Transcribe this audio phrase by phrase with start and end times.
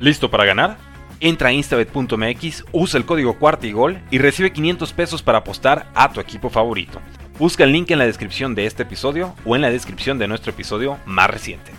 [0.00, 0.76] ¿Listo para ganar?
[1.18, 5.90] Entra a instabet.mx, usa el código cuarta y gol y recibe 500 pesos para apostar
[5.94, 7.00] a tu equipo favorito.
[7.38, 10.52] Busca el link en la descripción de este episodio o en la descripción de nuestro
[10.52, 11.72] episodio más reciente.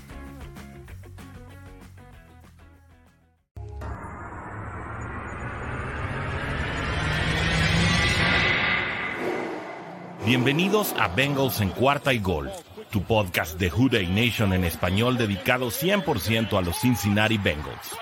[10.25, 12.51] Bienvenidos a Bengals en cuarta y gol,
[12.89, 17.97] tu podcast de Houday Nation en español dedicado 100% a los Cincinnati Bengals.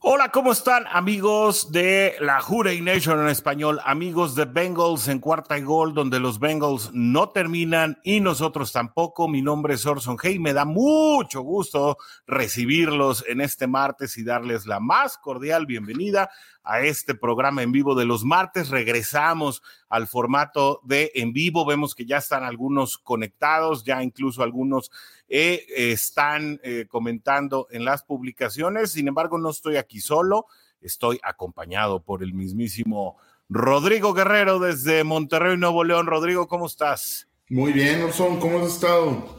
[0.00, 3.80] Hola, ¿cómo están amigos de la Hurray Nation en español?
[3.84, 9.26] Amigos de Bengals en cuarta y gol, donde los Bengals no terminan y nosotros tampoco.
[9.26, 11.96] Mi nombre es Orson Hey, me da mucho gusto
[12.28, 16.30] recibirlos en este martes y darles la más cordial bienvenida
[16.62, 18.68] a este programa en vivo de los martes.
[18.68, 21.66] Regresamos al formato de en vivo.
[21.66, 24.92] Vemos que ya están algunos conectados, ya incluso algunos
[25.28, 28.92] eh, están eh, comentando en las publicaciones.
[28.92, 30.46] Sin embargo, no estoy aquí solo,
[30.80, 33.16] estoy acompañado por el mismísimo
[33.48, 36.06] Rodrigo Guerrero desde Monterrey, Nuevo León.
[36.06, 37.28] Rodrigo, ¿cómo estás?
[37.48, 39.38] Muy bien, Orson, ¿cómo has estado?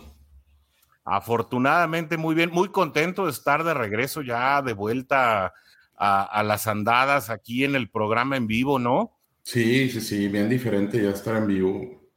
[1.03, 5.53] Afortunadamente, muy bien, muy contento de estar de regreso ya de vuelta
[5.99, 9.17] a, las andadas aquí en el programa en vivo, ¿no?
[9.43, 12.08] Sí, sí, sí, bien diferente ya estar en vivo.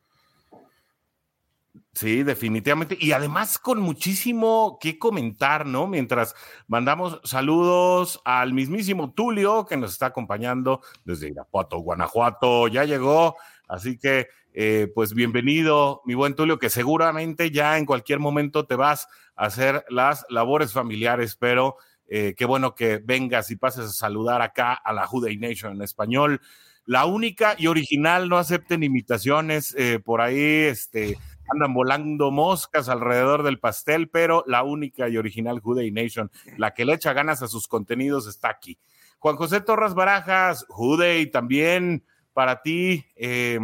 [1.94, 2.96] Sí, definitivamente.
[2.98, 5.86] Y además con muchísimo que comentar, ¿no?
[5.86, 6.34] Mientras
[6.66, 12.66] mandamos saludos al mismísimo Tulio que nos está acompañando desde Irapuato, Guanajuato.
[12.68, 13.36] Ya llegó.
[13.68, 18.74] Así que, eh, pues bienvenido, mi buen Tulio, que seguramente ya en cualquier momento te
[18.74, 19.06] vas
[19.36, 21.76] a hacer las labores familiares, pero
[22.08, 25.82] eh, qué bueno que vengas y pases a saludar acá a la Juday Nation en
[25.82, 26.40] español.
[26.84, 31.16] La única y original, no acepten imitaciones, eh, por ahí este,
[31.52, 36.84] andan volando moscas alrededor del pastel, pero la única y original Juday Nation, la que
[36.84, 38.78] le echa ganas a sus contenidos, está aquí.
[39.18, 43.06] Juan José Torres Barajas, Juday también para ti.
[43.14, 43.60] Eh,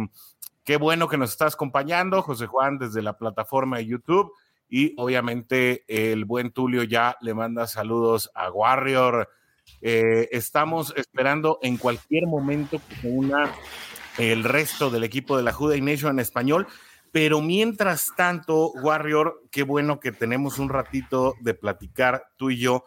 [0.63, 4.31] qué bueno que nos estás acompañando, José Juan, desde la plataforma de YouTube.
[4.69, 9.29] Y obviamente el buen Tulio ya le manda saludos a Warrior.
[9.81, 13.51] Eh, estamos esperando en cualquier momento una
[14.17, 16.67] el resto del equipo de la Juday Nation en español.
[17.11, 22.85] Pero mientras tanto, Warrior, qué bueno que tenemos un ratito de platicar tú y yo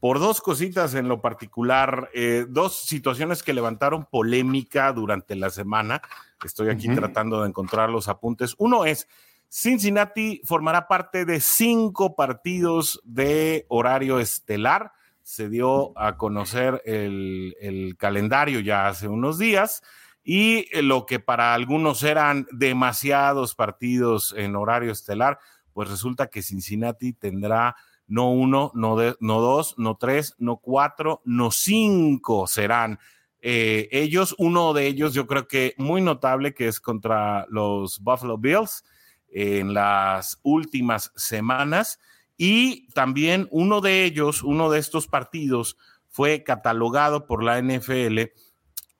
[0.00, 6.02] por dos cositas en lo particular, eh, dos situaciones que levantaron polémica durante la semana.
[6.44, 8.56] Estoy aquí tratando de encontrar los apuntes.
[8.58, 9.06] Uno es
[9.54, 14.92] Cincinnati formará parte de cinco partidos de horario estelar.
[15.22, 19.82] Se dio a conocer el, calendario ya hace unos días
[20.24, 25.38] y lo que para algunos eran demasiados partidos en horario estelar,
[25.72, 31.50] pues resulta que Cincinnati tendrá no uno, no, no dos, no tres, no cuatro, no
[31.50, 32.98] cinco serán.
[33.40, 38.38] Eh, ellos, uno de ellos yo creo que muy notable que es contra los Buffalo
[38.38, 38.84] Bills
[39.28, 41.98] en las últimas semanas
[42.36, 45.76] y también uno de ellos, uno de estos partidos
[46.08, 48.20] fue catalogado por la NFL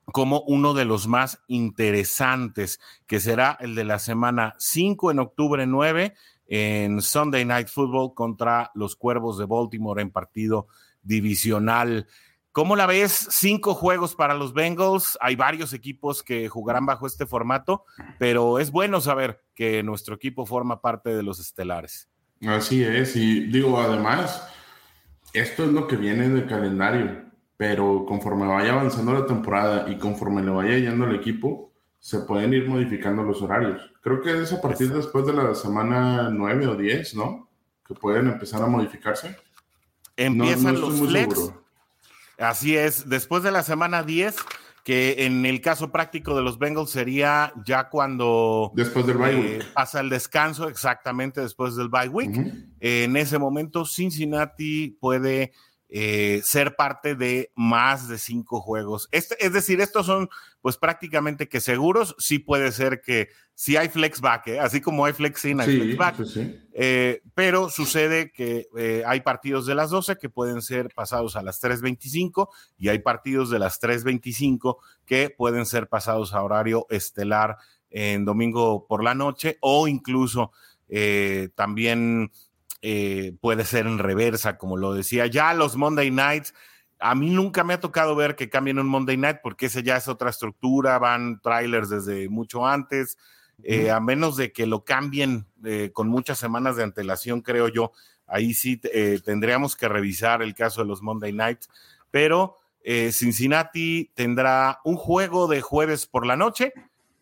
[0.06, 5.66] como uno de los más interesantes, que será el de la semana 5 en octubre
[5.66, 6.14] 9
[6.48, 10.66] en Sunday Night Football contra los Cuervos de Baltimore en partido
[11.02, 12.06] divisional.
[12.52, 13.28] ¿Cómo la ves?
[13.30, 15.16] Cinco juegos para los Bengals.
[15.22, 17.86] Hay varios equipos que jugarán bajo este formato,
[18.18, 22.10] pero es bueno saber que nuestro equipo forma parte de los estelares.
[22.46, 24.46] Así es, y digo, además,
[25.32, 27.24] esto es lo que viene del calendario,
[27.62, 32.52] pero conforme vaya avanzando la temporada y conforme le vaya yendo el equipo, se pueden
[32.54, 33.80] ir modificando los horarios.
[34.00, 37.48] Creo que es a partir después de la semana 9 o 10, ¿no?
[37.86, 39.36] Que pueden empezar a modificarse.
[40.16, 41.52] Empiezan los flex.
[42.36, 44.34] Así es, después de la semana 10,
[44.82, 49.62] que en el caso práctico de los Bengals sería ya cuando después del bye week.
[49.62, 52.34] Eh, pasa el descanso, exactamente después del bye week.
[52.80, 55.52] en ese momento, Cincinnati puede
[55.94, 59.10] eh, ser parte de más de cinco juegos.
[59.12, 60.30] Este, es decir, estos son
[60.62, 62.16] pues prácticamente que seguros.
[62.18, 64.58] Sí puede ser que si hay flexback, ¿eh?
[64.58, 66.16] así como hay flex in, hay flexback.
[66.72, 68.68] Eh, pero sucede que
[69.06, 72.48] hay partidos de las 12 que pueden ser pasados a las 3.25
[72.78, 77.58] y hay partidos de las 3.25 que pueden ser pasados a horario estelar
[77.90, 80.52] en domingo por la noche o incluso
[81.54, 82.30] también
[82.82, 85.26] eh, puede ser en reversa, como lo decía.
[85.26, 86.52] Ya los Monday Nights,
[86.98, 89.96] a mí nunca me ha tocado ver que cambien un Monday Night porque ese ya
[89.96, 93.16] es otra estructura, van trailers desde mucho antes.
[93.64, 97.92] eh, a menos de que lo cambien eh, con muchas semanas de antelación, creo yo.
[98.26, 101.68] Ahí sí eh, tendríamos que revisar el caso de los Monday Nights,
[102.10, 106.72] pero Cincinnati tendrá un juego de jueves por la noche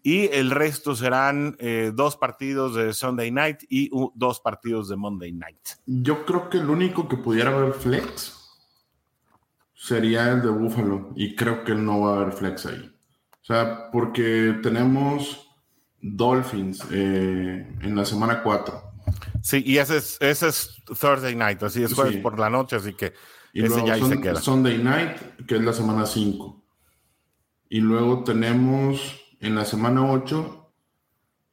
[0.03, 1.57] y el resto serán
[1.95, 5.61] dos partidos de Sunday Night y dos partidos de Monday Night.
[5.87, 8.41] Yo creo que el único que pudiera haber flex
[9.75, 12.95] sería el de Buffalo y creo que no va a haber flex ahí.
[13.43, 15.49] O sea, porque tenemos
[16.01, 18.83] Dolphins eh, en la semana 4.
[19.43, 22.93] Sí, y ese es, ese es Thursday night, así es jueves por la noche, así
[22.93, 23.15] que
[23.53, 24.41] y ese ya ahí se queda.
[24.41, 25.17] Sunday night,
[25.47, 26.63] que es la semana 5.
[27.71, 30.73] Y luego tenemos en la semana 8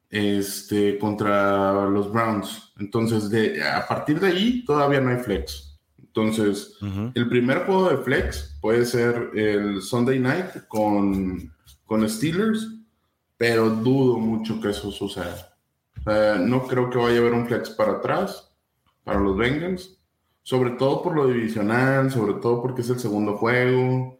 [0.09, 2.73] este, contra los Browns.
[2.79, 5.79] Entonces, de, a partir de ahí todavía no hay flex.
[5.97, 6.73] Entonces,
[7.13, 11.53] el primer juego de flex puede ser el Sunday night con,
[11.85, 12.77] con Steelers
[13.37, 15.55] pero dudo mucho que eso suceda.
[16.39, 18.51] no creo que vaya a haber un flex para atrás
[19.03, 19.97] para los Bengals,
[20.41, 24.16] sobre todo por lo divisional, sobre todo porque es el segundo juego.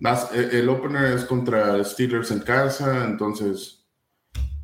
[0.00, 3.84] E, el opener es contra Steelers en casa, entonces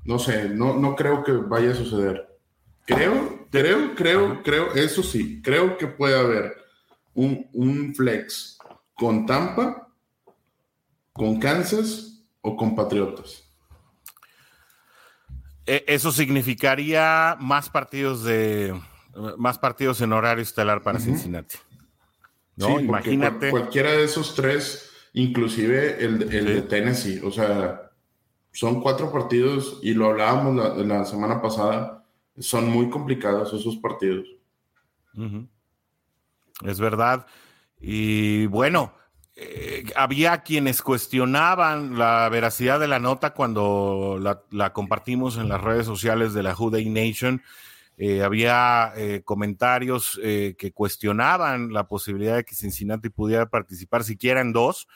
[0.04, 2.26] no sé, no, no creo que vaya a suceder.
[2.86, 6.56] Creo, creo, creo, creo, eso sí, creo que puede haber
[7.14, 8.58] un, un flex
[8.94, 9.88] con Tampa,
[11.12, 13.44] con Kansas o compatriotas.
[15.66, 18.74] E, eso significaría más partidos de
[19.38, 21.56] más partidos en horario estelar para Cincinnati.
[22.56, 22.80] ¿No?
[22.80, 23.50] Imagínate.
[23.50, 27.90] Cualquiera de esos tres, inclusive el, de Tennessee, o sea,
[28.52, 32.04] son cuatro partidos y lo hablábamos la, semana pasada,
[32.38, 34.26] son muy complicados esos partidos.
[36.64, 37.26] Es verdad.
[37.80, 38.92] Y bueno,
[39.36, 44.18] eh, había quienes cuestionaban la veracidad de la nota cuando
[44.50, 47.42] la, compartimos en las redes sociales de la Juday Nation.
[47.96, 54.52] Eh, había eh, comentarios que cuestionaban la posibilidad de que Cincinnati pudiera participar siquiera en
[54.52, 54.86] dos.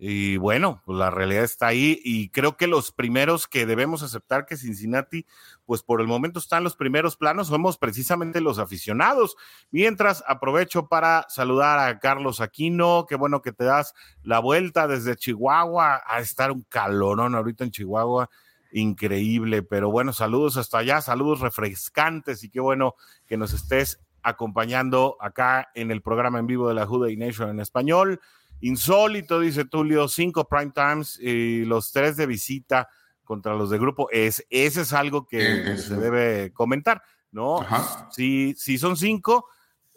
[0.00, 4.46] Y bueno, pues la realidad está ahí y creo que los primeros que debemos aceptar
[4.46, 5.26] que Cincinnati,
[5.66, 9.34] pues por el momento están los primeros planos, somos precisamente los aficionados.
[9.72, 13.92] Mientras aprovecho para saludar a Carlos Aquino, qué bueno que te das
[14.22, 18.30] la vuelta desde Chihuahua a estar un calorón ahorita en Chihuahua,
[18.72, 22.94] increíble, pero bueno, saludos hasta allá, saludos refrescantes y qué bueno
[23.26, 27.60] que nos estés acompañando acá en el programa en vivo de la Juday Nation en
[27.60, 28.20] español.
[28.60, 32.88] Insólito, dice Tulio, cinco prime times y los tres de visita
[33.24, 34.08] contra los de grupo.
[34.10, 37.64] Es, ese es algo que se debe comentar, ¿no?
[38.10, 39.46] Sí, sí son cinco,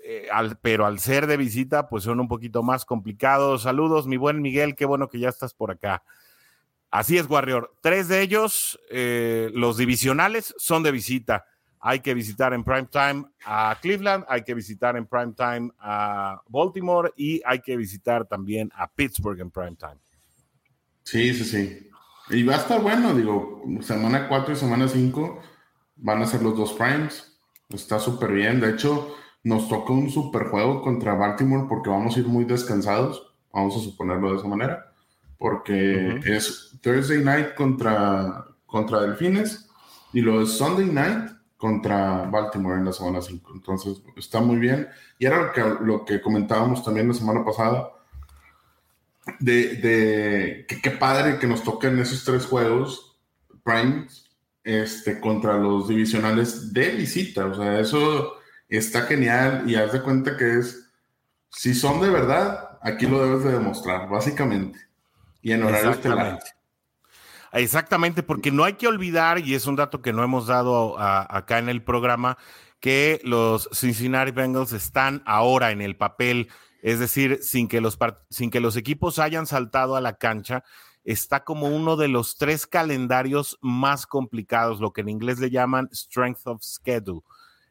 [0.03, 0.27] eh,
[0.62, 3.63] pero al ser de visita, pues son un poquito más complicados.
[3.63, 6.03] Saludos, mi buen Miguel, qué bueno que ya estás por acá.
[6.91, 7.73] Así es, Warrior.
[7.81, 11.45] Tres de ellos, eh, los divisionales, son de visita
[11.81, 16.39] hay que visitar en prime time a Cleveland, hay que visitar en prime time a
[16.47, 19.97] Baltimore y hay que visitar también a Pittsburgh en prime time.
[21.03, 21.89] Sí, sí, sí.
[22.29, 25.41] Y va a estar bueno, digo, semana 4 y semana 5
[25.97, 27.39] van a ser los dos primes.
[27.69, 28.59] Está súper bien.
[28.59, 33.33] De hecho, nos toca un super juego contra Baltimore porque vamos a ir muy descansados.
[33.51, 34.90] Vamos a suponerlo de esa manera.
[35.41, 39.67] Porque es Thursday night contra, contra Delfines
[40.13, 43.51] y lo es Sunday night contra Baltimore en la semana 5.
[43.55, 44.88] Entonces, está muy bien.
[45.17, 47.89] Y era lo que, lo que comentábamos también la semana pasada,
[49.39, 53.19] de, de que qué padre que nos toquen esos tres juegos,
[53.63, 54.29] Primes,
[54.63, 57.48] este, contra los divisionales de visita.
[57.48, 58.33] O sea, eso
[58.69, 60.88] está genial y haz de cuenta que es,
[61.50, 64.90] si son de verdad, aquí lo debes de demostrar, básicamente.
[65.41, 65.63] Y en.
[67.53, 71.60] Exactamente, porque no hay que olvidar, y es un dato que no hemos dado acá
[71.60, 72.38] en el programa,
[72.79, 76.50] que los Cincinnati Bengals están ahora en el papel,
[76.81, 77.98] es decir, sin que los,
[78.29, 80.63] sin que los equipos hayan saltado a la cancha,
[81.03, 85.89] está como uno de los tres calendarios más complicados, lo que en inglés le llaman
[85.91, 87.21] strength of schedule.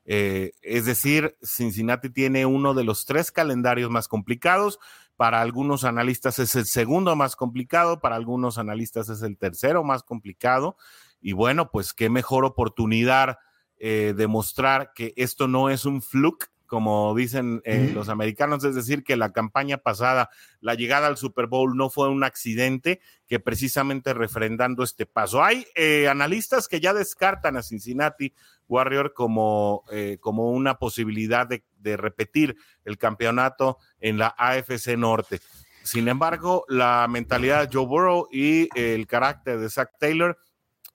[0.05, 4.79] Eh, es decir, Cincinnati tiene uno de los tres calendarios más complicados,
[5.21, 10.03] para algunos analistas es el segundo más complicado, para algunos analistas es el tercero más
[10.03, 10.79] complicado.
[11.21, 13.37] Y bueno, pues qué mejor oportunidad
[13.77, 18.77] eh, de mostrar que esto no es un fluke, como dicen eh, los americanos, es
[18.77, 23.41] decir, que la campaña pasada, la llegada al Super Bowl no fue un accidente, que
[23.41, 25.43] precisamente refrendando este paso.
[25.43, 28.33] Hay eh, analistas que ya descartan a Cincinnati
[28.69, 31.65] Warrior como, eh, como una posibilidad de,
[31.97, 35.41] repetir el campeonato en la AFC Norte.
[35.83, 40.39] Sin embargo, la mentalidad de Joe Burrow y el carácter de Zach Taylor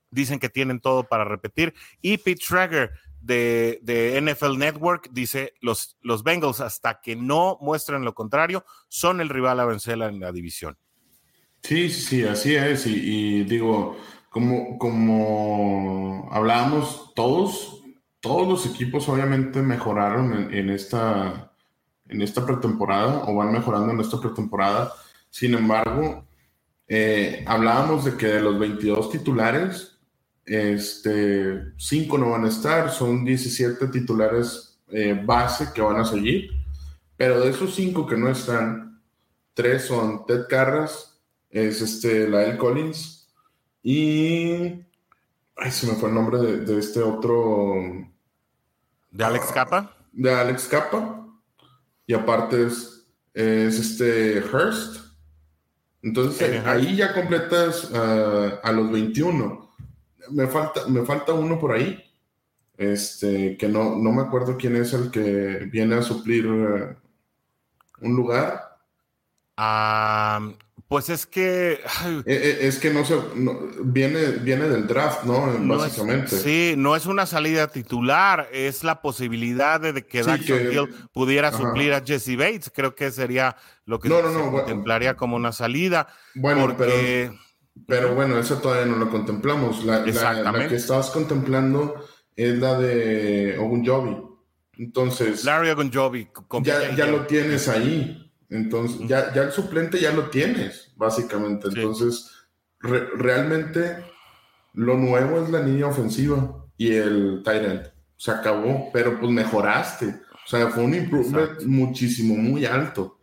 [0.09, 1.73] dicen que tienen todo para repetir.
[2.01, 2.91] Y Pete Schrager
[3.25, 9.19] de, de, NFL Network dice, los, los Bengals hasta que no muestren lo contrario, son
[9.19, 10.77] el rival a vencer en la división.
[11.63, 12.85] Sí, sí, así es.
[12.85, 13.97] Y, digo,
[14.29, 17.81] como, como hablábamos, todos,
[18.19, 21.51] todos los equipos obviamente mejoraron en, esta,
[22.07, 24.93] en esta pretemporada o van mejorando en esta pretemporada.
[25.31, 26.27] Sin embargo,
[26.87, 29.94] eh, hablábamos de que de los 22 titulares,
[30.45, 36.51] este, 5 no van a estar, son 17 titulares eh, base que van a seguir,
[37.17, 39.01] pero de esos 5 que no están,
[39.55, 41.15] 3 son Ted Carras,
[41.55, 43.29] es este Lyle Collins
[43.81, 44.83] y
[45.55, 47.75] ay, se me fue el nombre de, este otro
[49.11, 51.25] de Alex Capa de Alex Capa
[52.05, 55.05] y aparte es, es este Hurst
[56.01, 59.64] entonces ahí ya completas ah, a los 21
[60.31, 62.03] me falta me falta uno por ahí
[62.77, 66.95] este que no, no me acuerdo quién es el que viene a suplir eh,
[68.01, 68.77] un lugar
[69.57, 70.51] ah
[70.87, 71.73] pues es que.
[71.73, 73.17] Eh, eh, es que no se.
[73.83, 75.47] viene, viene del draft, ¿no?
[75.75, 76.37] Básicamente.
[76.37, 81.93] sí, no es una salida titular, es la posibilidad de que sí, Hill pudiera suplir
[81.93, 82.71] a Jesse Bates.
[82.73, 83.55] Creo que sería
[83.85, 86.07] lo que se, contemplaría como una salida.
[86.35, 87.35] Bueno, pero,
[87.87, 89.83] pero bueno, eso todavía no lo contemplamos.
[89.85, 91.95] La, la, que estabas contemplando
[92.35, 94.17] es la de Ogunjobi.
[94.77, 95.43] Entonces.
[95.43, 96.29] Larry Ogunjobi.
[96.63, 98.21] Ya, ya lo tienes ahí.
[98.49, 101.67] Entonces, ya, ya el suplente ya lo tienes, básicamente.
[101.67, 102.31] Entonces,
[102.79, 104.03] realmente
[104.73, 110.07] lo nuevo es la línea ofensiva y el tight Se acabó, pero pues mejoraste.
[110.07, 113.19] O sea, fue un improvement muchísimo, muy alto.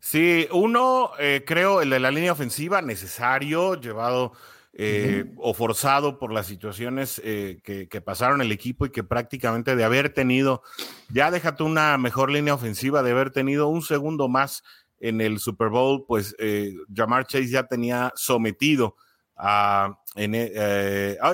[0.00, 4.32] Sí, uno, eh, creo, el de la línea ofensiva, necesario, llevado
[4.78, 9.84] eh, o forzado por las situaciones eh, que, pasaron el equipo y que prácticamente de
[9.84, 10.62] haber tenido,
[11.08, 14.62] ya déjate una mejor línea ofensiva, de haber tenido un segundo más
[15.00, 18.96] en el Super Bowl, pues eh, Jamar Chase ya tenía sometido
[19.34, 21.32] a, a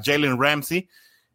[0.00, 0.88] Jalen Ramsey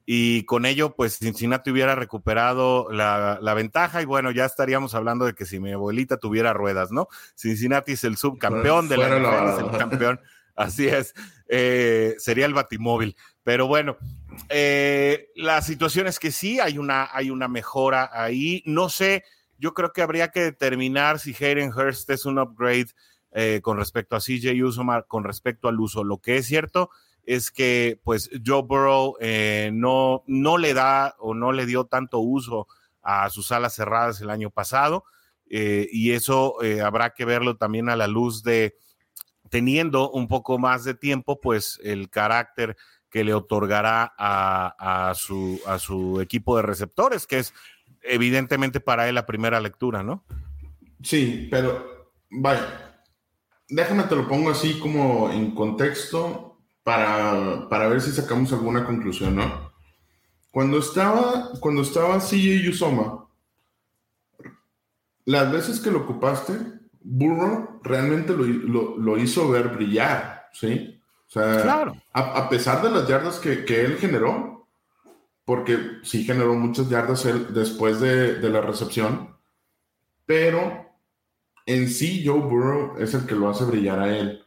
[0.10, 5.34] y con ello, pues Cincinnati hubiera recuperado la, ventaja y bueno, ya estaríamos hablando de
[5.34, 7.10] que si mi abuelita tuviera ruedas, ¿no?
[7.36, 10.22] Cincinnati es el subcampeón de la, es el campeón
[10.58, 11.14] Así es,
[11.50, 13.16] eh, sería el batimóvil.
[13.44, 13.98] Pero bueno,
[14.50, 18.64] eh, la situación es que sí, hay una, hay una mejora ahí.
[18.66, 19.24] No sé,
[19.60, 22.88] yo creo que habría que determinar si Hayden Hurst es un upgrade
[23.34, 26.04] eh, con respecto a CJ Usomar, con respecto al uso.
[26.04, 27.07] Lo que es cierto es
[27.51, 29.15] que pues Joe Burrow
[29.74, 32.67] no, no le da o no le dio tanto uso
[33.01, 35.03] a sus alas cerradas el año pasado.
[35.50, 38.75] y eso habrá que verlo también a la luz de
[39.50, 42.75] teniendo un poco más de tiempo, pues el carácter
[43.10, 47.53] que le otorgará a, su, a su equipo de receptores, que es
[48.01, 50.24] evidentemente para él la primera lectura, ¿no?
[51.01, 53.01] Sí, pero vaya,
[53.69, 56.57] déjame te lo pongo así como en contexto
[56.88, 59.74] para, para ver si sacamos alguna conclusión, ¿no?
[60.51, 63.27] Cuando estaba, cuando estaba CJ Usoma,
[65.25, 66.53] las veces que lo ocupaste,
[67.01, 70.98] Burrow realmente lo, hizo ver brillar, ¿sí?
[71.27, 74.65] O sea, a, pesar de las yardas que, él generó,
[75.44, 79.36] porque sí generó muchas yardas él después de, la recepción,
[80.25, 80.86] pero
[81.65, 84.47] en sí Joe Burrow es el que lo hace brillar a él.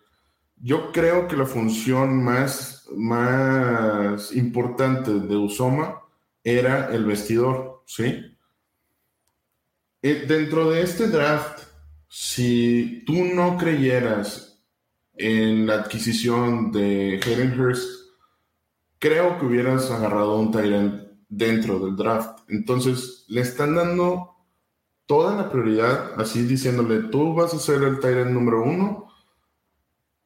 [0.63, 6.03] Yo creo que la función más, más importante de Usoma
[6.45, 8.37] era el vestidor, ¿sí?
[10.03, 11.61] Eh, dentro de este draft,
[12.09, 14.63] si tú no creyeras
[15.15, 17.89] en la adquisición de Hayden Hurst,
[18.99, 22.41] creo que hubieras agarrado un Tyrant dentro del draft.
[22.49, 24.37] Entonces, le están dando
[25.07, 29.10] toda la prioridad, así diciéndole, tú vas a ser el Tyrant número uno.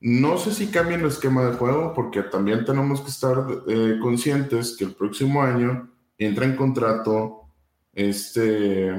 [0.06, 4.76] No sé si cambien el esquema de juego, porque también tenemos que estar eh, conscientes
[4.76, 7.48] que el próximo año entra en contrato
[7.94, 8.90] este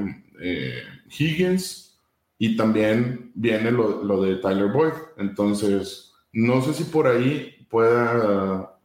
[0.42, 0.84] eh,
[1.16, 2.00] Higgins
[2.40, 4.94] y también viene lo, de Tyler Boyd.
[5.18, 8.80] Entonces, no sé si por ahí pueda,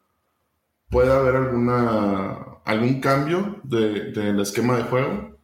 [0.90, 2.32] pueda haber alguna,
[2.66, 5.38] algún cambio del esquema de juego,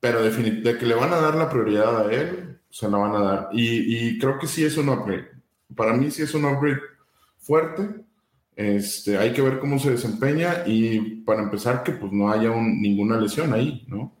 [0.00, 3.20] pero de que le van a dar la prioridad a él, se la van a
[3.20, 3.48] dar.
[3.52, 5.35] Y, creo que sí es un upgrade.
[5.74, 6.80] Para mí sí es un upgrade
[7.38, 8.04] fuerte.
[8.54, 13.18] Este, hay que ver cómo se desempeña y para empezar que pues no haya ninguna
[13.20, 14.16] lesión ahí, ¿no?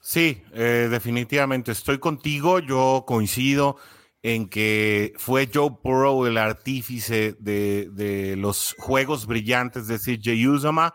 [0.00, 3.76] Sí, eh, definitivamente estoy contigo, yo coincido
[4.22, 10.94] en que fue Joe Burrow el artífice de, los juegos brillantes de CJ Uzoma.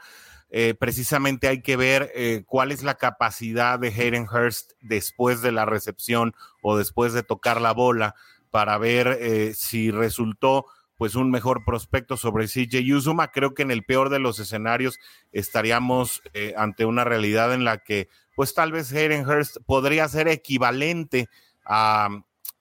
[0.50, 5.52] Eh, precisamente hay que ver eh, cuál es la capacidad de Hayden Hurst después de
[5.52, 8.16] la recepción o después de tocar la bola
[8.54, 13.32] para ver eh, si resultó pues un mejor prospecto sobre CJ Uzoma.
[13.32, 15.00] Creo que en el peor de los escenarios
[15.32, 16.22] estaríamos
[16.56, 21.30] ante una realidad en la que pues tal vez Hayden Hurst podría ser equivalente
[21.66, 22.10] a,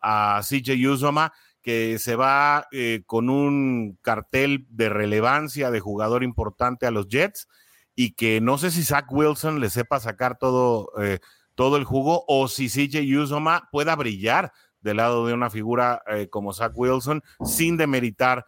[0.00, 6.86] a CJ Uzoma, que se va eh, con un cartel de relevancia de jugador importante
[6.86, 7.48] a los Jets
[7.94, 11.20] y que no sé si Zach Wilson le sepa sacar todo, eh,
[11.54, 16.28] todo el jugo o si CJ Uzoma pueda brillar del lado de una figura eh,
[16.28, 18.46] como Zach Wilson sin demeritar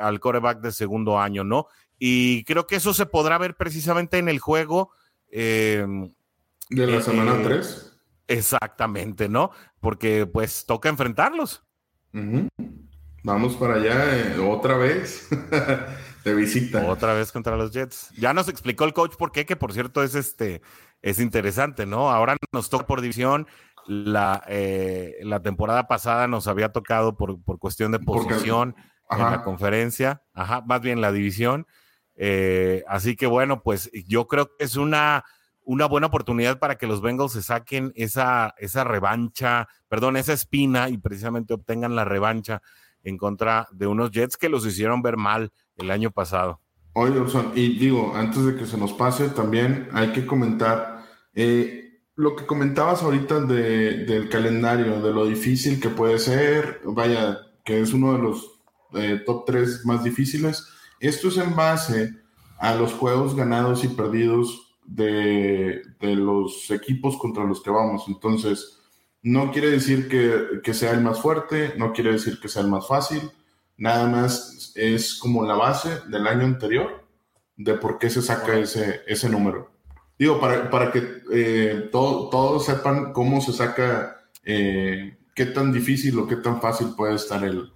[0.00, 1.66] al coreback de segundo año, ¿no?
[1.98, 4.92] Y creo que eso se podrá ver precisamente en el juego.
[5.28, 6.06] de
[6.70, 7.98] la semana 3.
[8.28, 9.50] Exactamente, ¿no?
[9.80, 11.64] Porque pues toca enfrentarlos.
[13.22, 15.28] Vamos para allá eh, otra vez
[16.24, 16.86] de visita.
[16.86, 18.10] Otra vez contra los Jets.
[18.16, 20.62] Ya nos explicó el coach por qué, que por cierto es este
[21.02, 22.10] es interesante, ¿no?
[22.10, 23.46] Ahora nos toca por división.
[23.86, 28.74] La, eh, la temporada pasada nos había tocado por, por cuestión de posición
[29.10, 31.66] en la conferencia, ajá, más bien la división.
[32.16, 35.24] Eh, así que bueno, pues yo creo que es una
[35.66, 40.88] una buena oportunidad para que los Bengals se saquen esa, esa revancha, perdón, esa espina
[40.88, 42.62] y precisamente obtengan la revancha
[43.02, 46.60] en contra de unos Jets que los hicieron ver mal el año pasado.
[46.94, 47.20] Oye,
[47.56, 51.85] y digo, antes de que se nos pase, también hay que comentar eh,
[52.16, 57.92] lo que comentabas ahorita del calendario, de lo difícil que puede ser, vaya, que es
[57.92, 58.60] uno de los
[58.94, 60.66] eh, top tres más difíciles.
[60.98, 62.14] Esto es en base
[62.58, 68.04] a los juegos ganados y perdidos de, los equipos contra los que vamos.
[68.08, 68.78] Entonces,
[69.22, 72.86] no quiere decir que, sea el más fuerte, no quiere decir que sea el más
[72.88, 73.30] fácil,
[73.76, 77.04] nada más es como la base del año anterior
[77.58, 79.75] de por qué se saca ese, ese número.
[80.18, 86.26] Digo, para, para que eh, todos sepan cómo se saca, eh, qué tan difícil o
[86.26, 87.70] qué tan fácil puede estar el,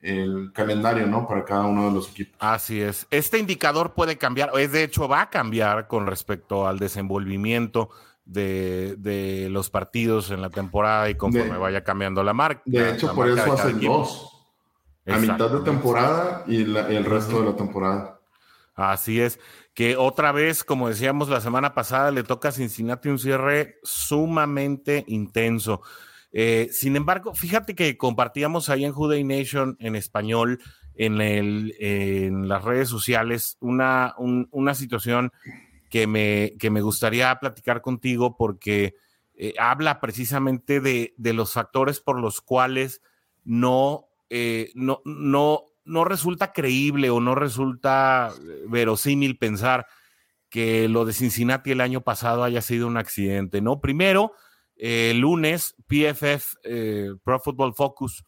[0.00, 1.26] el calendario, ¿no?
[1.26, 2.36] Para cada uno de los equipos.
[2.38, 3.06] Así es.
[3.10, 7.90] Este indicador puede cambiar, es de hecho va a cambiar con respecto al desenvolvimiento
[8.24, 12.62] de, los partidos en la temporada y conforme vaya cambiando la marca.
[12.64, 14.34] De hecho, por eso hacen dos.
[15.06, 18.17] A mitad de temporada y el resto de la temporada.
[18.78, 19.40] Así es.
[19.74, 25.04] Que otra vez, como decíamos la semana pasada, le toca a Cincinnati un cierre sumamente
[25.08, 25.82] intenso.
[26.30, 30.60] Eh, sin embargo, fíjate que compartíamos ahí en Juday Nation en español,
[30.94, 35.32] en, las redes sociales, una, una situación
[35.90, 38.94] que me, que me gustaría platicar contigo porque
[39.34, 43.00] eh, habla precisamente de, de, los factores por los cuales
[43.44, 48.32] no, eh, no, no, no resulta creíble o no resulta
[48.68, 49.86] verosímil pensar
[50.48, 53.80] que lo de Cincinnati el año pasado haya sido un accidente, ¿no?
[53.80, 54.32] Primero,
[54.76, 58.24] el lunes, PFF, eh, Pro Football Focus,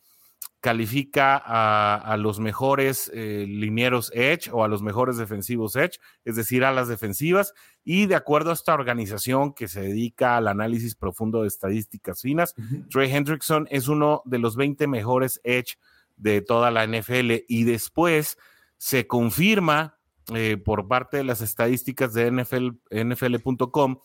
[0.61, 6.64] califica a, los mejores eh, linieros Edge o a los mejores defensivos Edge, es decir,
[6.64, 11.42] a las defensivas, y de acuerdo a esta organización que se dedica al análisis profundo
[11.42, 12.55] de estadísticas finas,
[12.90, 15.79] Trey Hendrickson es uno de los 20 mejores Edge
[16.20, 18.38] de toda la NFL y después
[18.76, 19.98] se confirma
[20.35, 23.98] eh, por parte de las estadísticas de NFL, NFL.com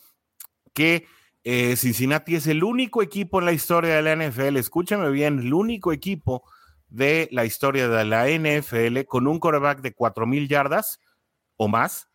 [0.74, 1.06] que
[1.44, 5.54] eh, Cincinnati es el único equipo en la historia de la NFL, escúchame bien, el
[5.54, 6.44] único equipo
[6.88, 11.00] de la historia de la NFL con un coreback de 4.000 yardas
[11.58, 12.10] o más,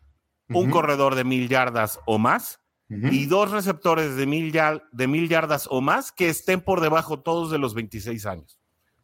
[0.49, 2.59] un corredor de 1.000 yardas o más
[2.89, 7.49] y dos receptores de 1.000 de mil yardas o más que estén por debajo todos
[7.49, 8.60] de los 26 años.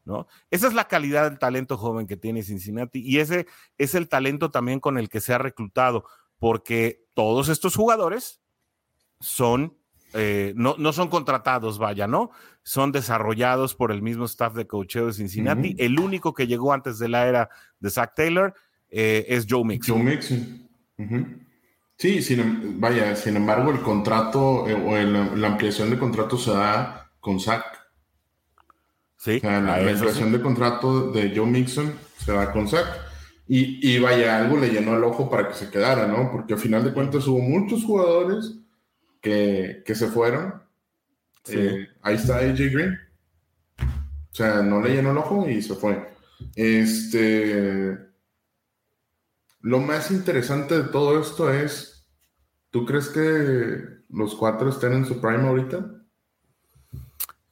[0.08, 0.26] ¿No?
[0.50, 3.46] Esa es la calidad del talento joven que tiene Cincinnati y ese
[3.78, 6.06] es el talento también con el que se ha reclutado,
[6.40, 8.40] porque todos estos jugadores
[9.20, 9.76] son
[10.14, 12.32] eh, no, no, son contratados, vaya, ¿no?
[12.64, 15.76] Son desarrollados por el mismo staff de coacheo de Cincinnati.
[15.78, 17.50] El único que llegó antes de la era
[17.82, 18.54] de Zach Taylor
[18.90, 19.98] eh, es Joe Mixon.
[19.98, 21.48] Joe Mixon.
[21.98, 26.52] Sí, sin, em, vaya, sin embargo, el contrato eh, o la ampliación de contrato se
[26.52, 27.77] da con Zach.
[29.28, 29.42] Sí.
[29.44, 32.88] la, ampliación de contrato de Joe Mixon se da con Zach.
[33.46, 36.32] Y, y vaya, algo le llenó el ojo para que se quedara, ¿no?
[36.32, 38.56] Porque al final de cuentas hubo muchos jugadores
[39.22, 40.64] que, se fueron.
[41.50, 42.98] Eh, ahí está AJ Green.
[44.32, 46.10] O sea, no le llenó el ojo y se fue.
[46.56, 47.98] Este.
[49.60, 52.08] Lo más interesante de todo esto es.
[52.70, 55.97] ¿Tú crees que los cuatro estén en su prime ahorita?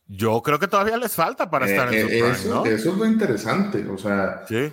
[0.07, 2.65] Yo creo que todavía les falta para estar en su prime, eso, ¿no?
[2.65, 3.87] eso es lo interesante.
[3.89, 4.71] O sea, Sí.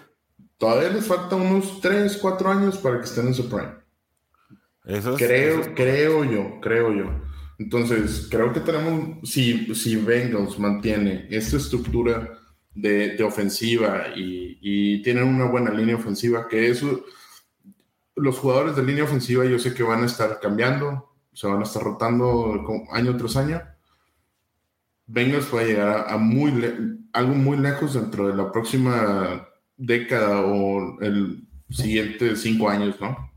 [0.59, 3.73] todavía les falta unos 3, 4 años para que estén en su prime.
[4.85, 7.05] Eso es, Creo, eso es- creo yo, creo yo.
[7.59, 12.39] Entonces, creo que tenemos, si, si Bengals mantiene esta estructura
[12.75, 17.05] de, de ofensiva y, y tienen una buena línea ofensiva, que eso,
[18.17, 21.65] los jugadores de línea ofensiva yo sé que van a estar cambiando, se van a
[21.65, 22.61] estar rotando
[22.93, 23.63] año tras año.
[25.07, 26.75] Bengals puede llegar a, a muy le-
[27.13, 33.31] algo muy lejos dentro de la próxima década o el siguiente cinco años, ¿no?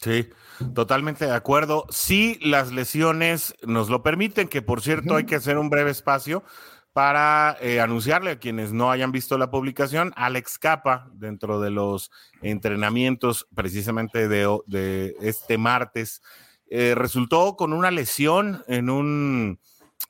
[0.00, 0.28] Sí,
[0.74, 1.86] totalmente de acuerdo.
[1.90, 6.44] Si las lesiones nos lo permiten, que por cierto hay que hacer un breve espacio
[6.92, 12.10] para eh, anunciarle a quienes no hayan visto la publicación, Alex Capa, dentro de los
[12.42, 16.22] entrenamientos precisamente de este martes,
[16.70, 19.58] eh, resultó con una lesión en un,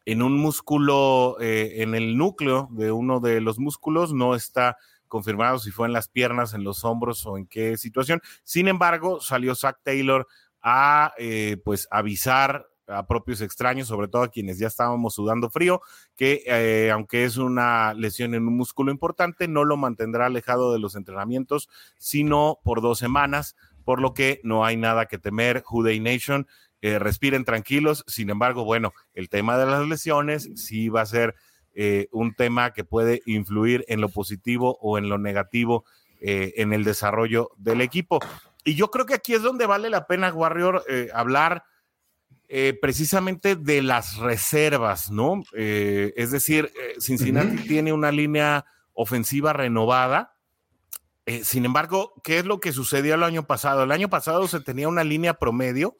[0.04, 4.76] en un músculo, eh, en el núcleo de uno de los músculos, no está
[5.08, 8.20] confirmado si fue en las piernas, en los hombros o en qué situación.
[8.42, 10.26] Sin embargo, salió Zach Taylor
[10.60, 15.80] a eh, pues avisar a propios extraños, sobre todo a quienes ya estábamos sudando frío,
[16.16, 20.78] que eh, aunque es una lesión en un músculo importante, no lo mantendrá alejado de
[20.78, 25.62] los entrenamientos, sino por dos semanas, por lo que no hay nada que temer.
[25.64, 26.46] Juday Nation,
[26.84, 28.04] eh, respiren tranquilos.
[28.06, 31.34] Sin embargo, bueno, el tema de las lesiones sí va a ser
[31.72, 35.86] eh, un tema que puede influir en lo positivo o en lo negativo
[36.20, 38.18] eh, en el desarrollo del equipo.
[38.64, 41.64] Y yo creo que aquí es donde vale la pena, Warrior, hablar
[42.82, 45.42] precisamente de las reservas, ¿no?
[45.54, 50.36] Es decir, Cincinnati tiene una línea ofensiva renovada.
[51.26, 53.84] Eh, sin embargo, ¿qué es lo que sucedió el año pasado?
[53.84, 55.96] El año pasado se tenía una línea promedio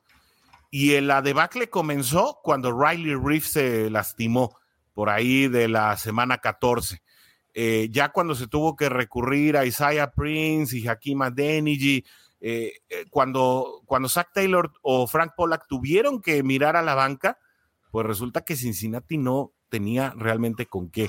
[0.76, 4.58] y el debacle comenzó cuando Riley Reef se lastimó
[4.92, 7.00] por ahí de la semana 14.
[7.52, 12.04] Eh, ya cuando se tuvo que recurrir a Isaiah Prince y Hakim Adeniji,
[12.40, 17.38] eh, eh, cuando, cuando Zach Taylor o Frank Pollack tuvieron que mirar a la banca,
[17.92, 21.08] pues resulta que Cincinnati no tenía realmente con qué.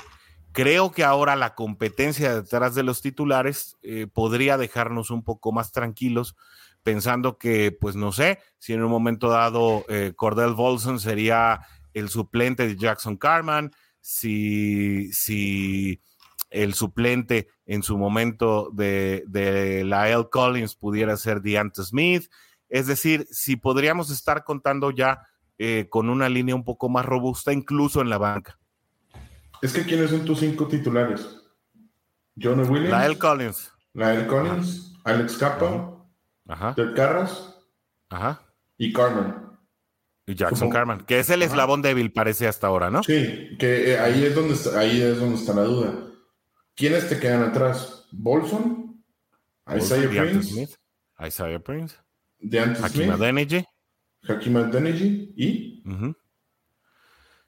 [0.52, 3.76] Creo que ahora la competencia detrás de los titulares
[4.14, 6.36] podría dejarnos un poco más tranquilos,
[6.86, 12.08] pensando que, pues no sé, si en un momento dado eh, Cordell Volson sería el
[12.10, 16.00] suplente de Jackson Carman, si, si
[16.48, 20.28] el suplente en su momento de, de la L.
[20.30, 22.30] Collins pudiera ser Deante Smith.
[22.68, 25.22] Es decir, si podríamos estar contando ya
[25.58, 28.60] eh, con una línea un poco más robusta, incluso en la banca.
[29.60, 31.26] Es que ¿quiénes son tus cinco titulares?
[32.40, 33.18] John Williams, La L.
[33.18, 33.72] Collins.
[33.92, 35.95] Lael Collins, Alex Capa,
[36.48, 37.56] Ajá, Carras
[38.08, 38.40] ajá.
[38.78, 39.34] y Carmen.
[40.26, 41.50] Y Jackson Como- Carman, que es el Ajá.
[41.52, 43.02] eslabón débil, parece hasta ahora, ¿no?
[43.02, 45.94] Sí, que eh, ahí es donde está, ahí es donde está la duda.
[46.74, 48.06] ¿Quiénes te quedan atrás?
[48.12, 49.02] ¿Bolson?
[49.76, 50.70] Isaiah Prince, Smith,
[51.26, 51.96] Isaiah Prince,
[52.38, 53.64] DeAnte Hakim Adeniji.
[54.28, 56.14] Hakim Adeniji y ujú.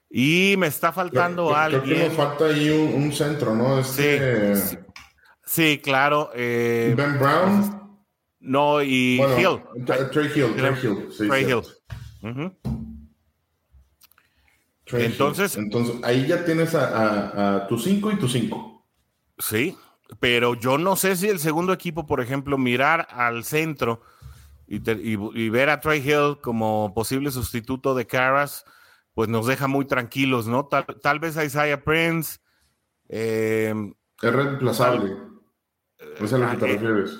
[0.09, 3.79] Y me está faltando creo, creo que nos falta ahí un, un centro, ¿no?
[3.79, 4.77] Este, Sí, sí.
[5.45, 6.31] Sí, claro.
[6.33, 7.78] eh, Ben Brown,
[8.39, 9.85] no, y bueno, Hill.
[9.85, 11.43] Tra- Trey Hill, Trey Hill, sí, Trey.
[11.45, 11.61] Hill.
[12.21, 12.55] Ujú.
[14.85, 15.11] Trey Hill.
[15.11, 18.85] Entonces- entonces ahí ya tienes a, a- a tu 5 y tu 5.
[19.37, 19.77] Sí,
[20.19, 24.01] pero yo no sé si el segundo equipo, por ejemplo, mirar al centro
[24.67, 28.65] y, te- y- y ver a Trey Hill como posible sustituto de Caras,
[29.13, 30.65] pues nos deja muy tranquilos, ¿no?
[30.67, 32.39] Tal, tal vez a Isaiah Prince.
[33.09, 33.73] eh,
[34.21, 35.15] Es reemplazable.
[36.19, 37.17] Es a lo que te eh, refieres.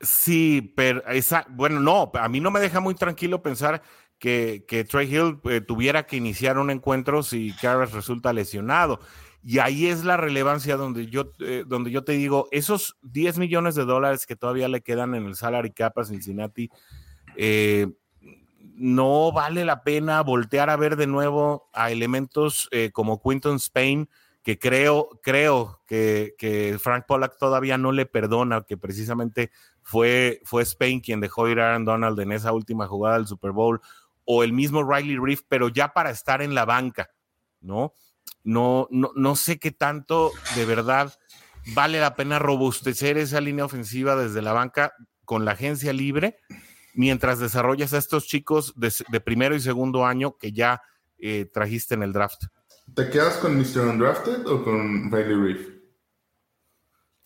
[0.00, 3.82] Sí, pero esa, bueno, no, a mí no me deja muy tranquilo pensar
[4.18, 9.00] que, que Trey Hill eh, tuviera que iniciar un encuentro si Karras resulta lesionado.
[9.42, 13.74] Y ahí es la relevancia donde yo, eh, donde yo te digo, esos 10 millones
[13.74, 16.70] de dólares que todavía le quedan en el salary cap a Cincinnati,
[17.36, 17.86] eh,
[18.74, 24.08] no vale la pena voltear a ver de nuevo a elementos como Quinton Spain,
[24.42, 29.50] que creo, creo que, que Frank Pollack todavía no le perdona, que precisamente
[29.82, 33.52] fue, fue Spain quien dejó ir a Aaron Donald en esa última jugada del Super
[33.52, 33.80] Bowl,
[34.24, 37.10] o el mismo Riley Reef, pero ya para estar en la banca,
[37.60, 37.94] ¿no?
[38.44, 41.12] No, no, no sé qué tanto de verdad
[41.74, 46.38] vale la pena robustecer esa línea ofensiva desde la banca con la agencia libre
[46.94, 50.82] mientras desarrollas a estos chicos de, primero y segundo año que ya
[51.18, 52.44] eh, trajiste en el draft.
[52.94, 53.86] ¿Te quedas con Mr.
[53.88, 55.79] Undrafted o con Riley Reef?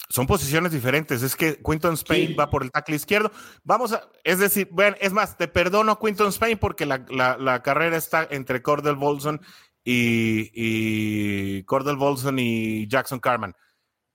[0.09, 1.23] Son posiciones diferentes.
[1.23, 2.35] Es que Quinton Spain Sí.
[2.35, 3.31] va por el tackle izquierdo.
[3.63, 7.63] Vamos a, es decir, bueno, es más, te perdono Quinton Spain porque la, la- la
[7.63, 9.41] carrera está entre Cordell Bolson
[9.83, 13.55] y, y Cordell Bolson y Jackson Carman.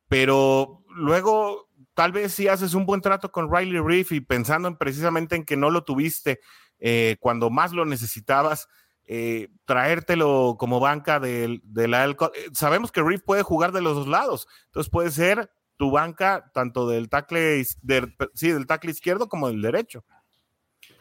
[0.08, 4.78] Pero luego, tal vez si haces un buen trato con Riley Reef y pensando en,
[4.78, 6.39] precisamente en que no lo tuviste
[6.80, 8.67] eh, cuando más lo necesitabas,
[9.06, 12.15] eh, traértelo como banca de, la eh,
[12.54, 16.89] Sabemos que Reef puede jugar de los dos lados, entonces puede ser tu banca tanto
[16.89, 20.03] del tackle, sí, del tackle izquierdo como del derecho.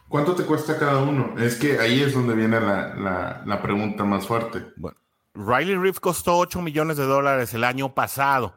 [0.08, 1.36] ¿Cuánto te cuesta cada uno?
[1.36, 4.66] Es que ahí es donde viene la, pregunta más fuerte.
[4.76, 4.96] Bueno,
[5.34, 8.54] Riley Reef costó 8 millones de dólares el año pasado.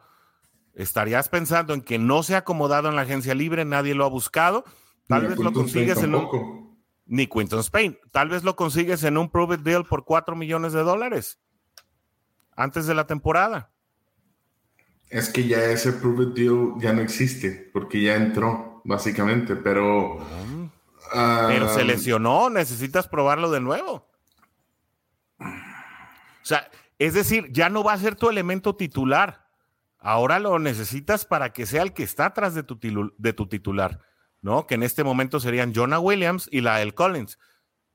[0.76, 4.10] ¿Estarías pensando en que no se ha acomodado en la agencia libre, nadie lo ha
[4.10, 4.64] buscado?
[5.08, 6.78] Tal vez lo consigues en un...
[7.08, 7.98] Ni Quinton Spain.
[8.12, 11.40] Tal vez lo consigues en un Prove Deal por 4 millones de dólares
[12.56, 13.71] antes de la temporada.
[15.12, 20.26] Es que ya ese Prove Deal ya no existe, porque ya entró, básicamente, pero...
[21.12, 24.08] pero se ah, lesionó, necesitas probarlo de nuevo.
[25.38, 29.50] O sea, es decir, ya no va a ser tu elemento titular.
[30.00, 32.80] Ahora lo necesitas para que sea el que está atrás de tu,
[33.18, 34.00] de tu titular,
[34.42, 34.66] ¿no?
[34.66, 37.38] Que en este momento serían Jonah Williams y Lael Collins.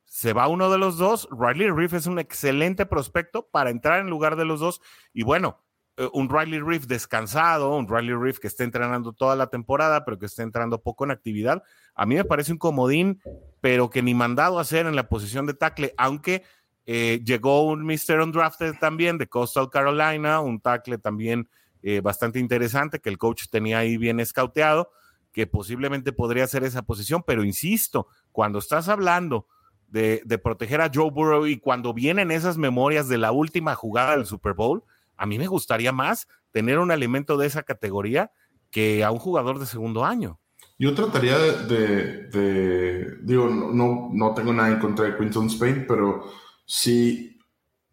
[0.05, 1.29] Se va uno de los dos.
[1.31, 4.83] Riley Reef es un excelente prospecto para entrar en lugar de los dos.
[5.14, 5.65] Y bueno,
[6.12, 10.26] un Riley Reef descansado, un Riley Reef que esté entrenando toda la temporada, pero que
[10.26, 11.62] esté entrando poco en actividad,
[11.94, 13.20] a mí me parece un comodín,
[13.61, 16.42] pero que ni mandado a hacer en la posición de tackle, aunque
[16.85, 18.20] eh, llegó un Mr.
[18.20, 21.48] Undrafted también de Coastal Carolina, un tackle también
[21.82, 24.90] eh, bastante interesante que el coach tenía ahí bien escauteado,
[25.32, 29.46] que posiblemente podría ser esa posición, pero insisto, cuando estás hablando
[29.88, 34.26] de, proteger a Joe Burrow y cuando vienen esas memorias de la última jugada del
[34.26, 34.85] Super Bowl,
[35.16, 38.31] a mí me gustaría más tener un elemento de esa categoría
[38.70, 40.40] que a un jugador de segundo año.
[40.79, 46.31] Yo trataría de, digo, no, no tengo nada en contra de Quinton Spain, pero
[46.66, 47.37] si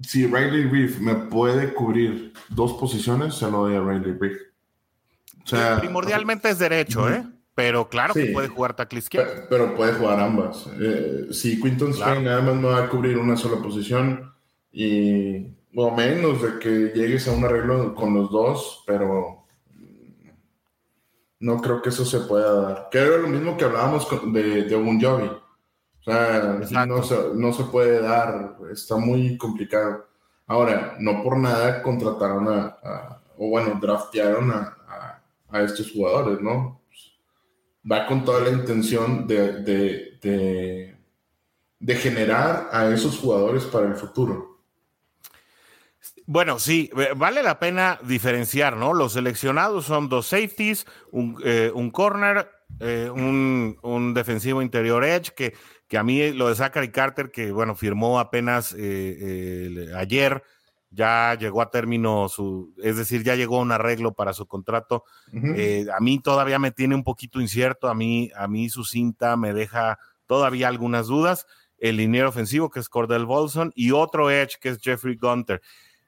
[0.02, 4.42] si Riley Reef me puede cubrir dos posiciones, se lo doy a Riley Reef.
[5.44, 7.26] O sea, primordialmente es derecho, ¿eh?
[7.56, 9.44] Pero claro que puede jugar tackle izquierdo.
[9.50, 10.68] Pero, puede jugar ambas.
[10.80, 14.34] Eh, si Quinton Spain nada más me va a cubrir una sola posición
[14.72, 19.44] y o menos de que llegues a un arreglo con los dos, pero
[21.40, 22.90] no creo que eso se pueda dar.
[22.90, 25.28] Que era lo mismo que hablábamos de, de Jovi.
[25.28, 30.06] O sea, no se, no se, puede dar, está muy complicado.
[30.48, 36.82] Ahora, no por nada contrataron a, o bueno, draftearon a, a, estos jugadores, ¿no?
[37.90, 40.98] Va con toda la intención de, de, de,
[41.80, 44.53] de generar a esos jugadores para el futuro.
[46.26, 48.94] Bueno, sí, vale la pena diferenciar, ¿no?
[48.94, 55.32] Los seleccionados son dos safeties, un, eh, un corner, eh, un, un, defensivo interior edge,
[55.36, 55.54] que
[55.94, 60.42] que a mí lo de Zachary Carter, que bueno, firmó apenas eh, ayer,
[60.90, 65.04] ya llegó a término su, es decir, ya llegó a un arreglo para su contrato.
[65.32, 69.54] A mí todavía me tiene un poquito incierto, a mí, a mí su cinta me
[69.54, 71.46] deja todavía algunas dudas.
[71.78, 75.62] El liniero ofensivo, que es Cordell Bolson, y otro edge, que es Jeffrey Gunter.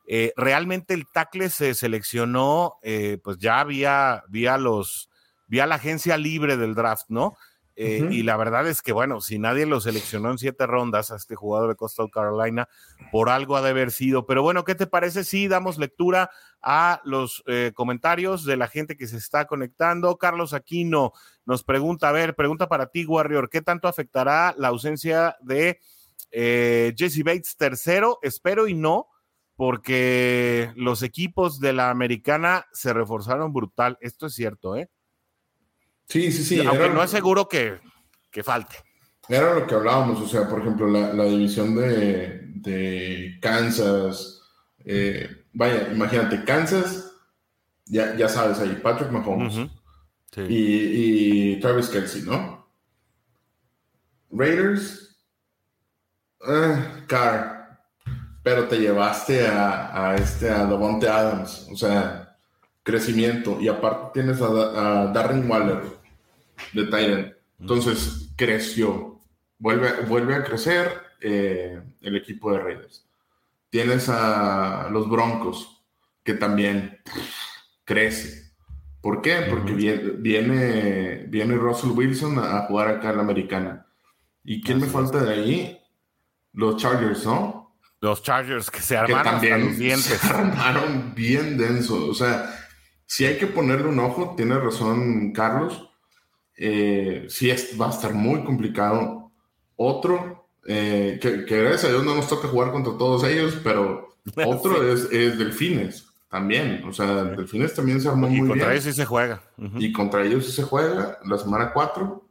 [0.07, 2.79] Eh, realmente el tackle se seleccionó,
[3.23, 5.09] pues ya vía, vía los,
[5.47, 7.35] vía la agencia libre del draft, ¿no?
[7.77, 11.17] Eh, y la verdad es que, bueno, si nadie lo seleccionó en siete rondas a
[11.17, 12.69] este jugador de Coastal Carolina,
[13.11, 14.25] por algo ha de haber sido.
[14.25, 16.29] Pero bueno, ¿qué te parece si damos lectura
[16.61, 20.17] a los eh, comentarios de la gente que se está conectando?
[20.17, 21.11] Carlos Aquino
[21.45, 25.81] nos pregunta, a ver, pregunta para ti, Warrior, ¿qué tanto afectará la ausencia de
[26.31, 28.19] eh, Jesse Bates tercero?
[28.21, 29.07] Espero y no,
[29.55, 33.97] porque los equipos de la americana se reforzaron brutal.
[34.01, 34.89] Esto es cierto, ¿eh?
[36.07, 36.65] Sí, sí, sí.
[36.65, 37.79] Aunque no es seguro que,
[38.43, 38.75] falte.
[39.27, 44.41] Era lo que hablábamos, o sea, por ejemplo, la, división de, Kansas.
[44.83, 47.11] Eh, vaya, imagínate, Kansas,
[47.85, 49.67] ya, ya sabes, ahí Patrick Mahomes
[50.47, 52.67] y, Travis Kelsey, ¿no?
[54.29, 55.17] Raiders,
[56.47, 57.54] eh, Carr,
[58.45, 62.37] pero te llevaste a, a este, a Devonte Adams, o sea,
[62.83, 65.81] crecimiento, y aparte tienes a, a Darren Waller,
[66.71, 67.33] de Tyrant.
[67.59, 69.19] Entonces creció,
[69.57, 73.07] vuelve, vuelve a crecer eh, el equipo de Raiders.
[73.71, 75.83] Tienes a los Broncos,
[76.23, 76.99] que también
[77.83, 78.51] crece.
[79.01, 79.47] ¿Por qué?
[79.49, 83.87] Porque viene, viene, Russell Wilson a, jugar acá en la americana.
[84.43, 85.81] ¿Y quién me falta de ahí?
[86.53, 87.64] Los Chargers, ¿no?
[88.05, 90.19] Los Chargers que se armaron también los dientes.
[90.19, 92.07] Se armaron bien denso.
[92.07, 92.55] O sea,
[93.07, 95.89] si hay que ponerle un ojo, tiene razón Carlos,
[96.55, 99.31] eh, sí va a estar muy complicado.
[99.75, 104.15] Otro, eh, que, gracias a Dios no nos toca jugar contra todos ellos, pero
[104.45, 106.83] otro es, Delfines también.
[106.87, 108.45] O sea, Delfines también se armó muy bien.
[108.45, 109.41] Y contra ellos sí se juega.
[109.79, 112.23] Y contra ellos sí se juega la semana 4.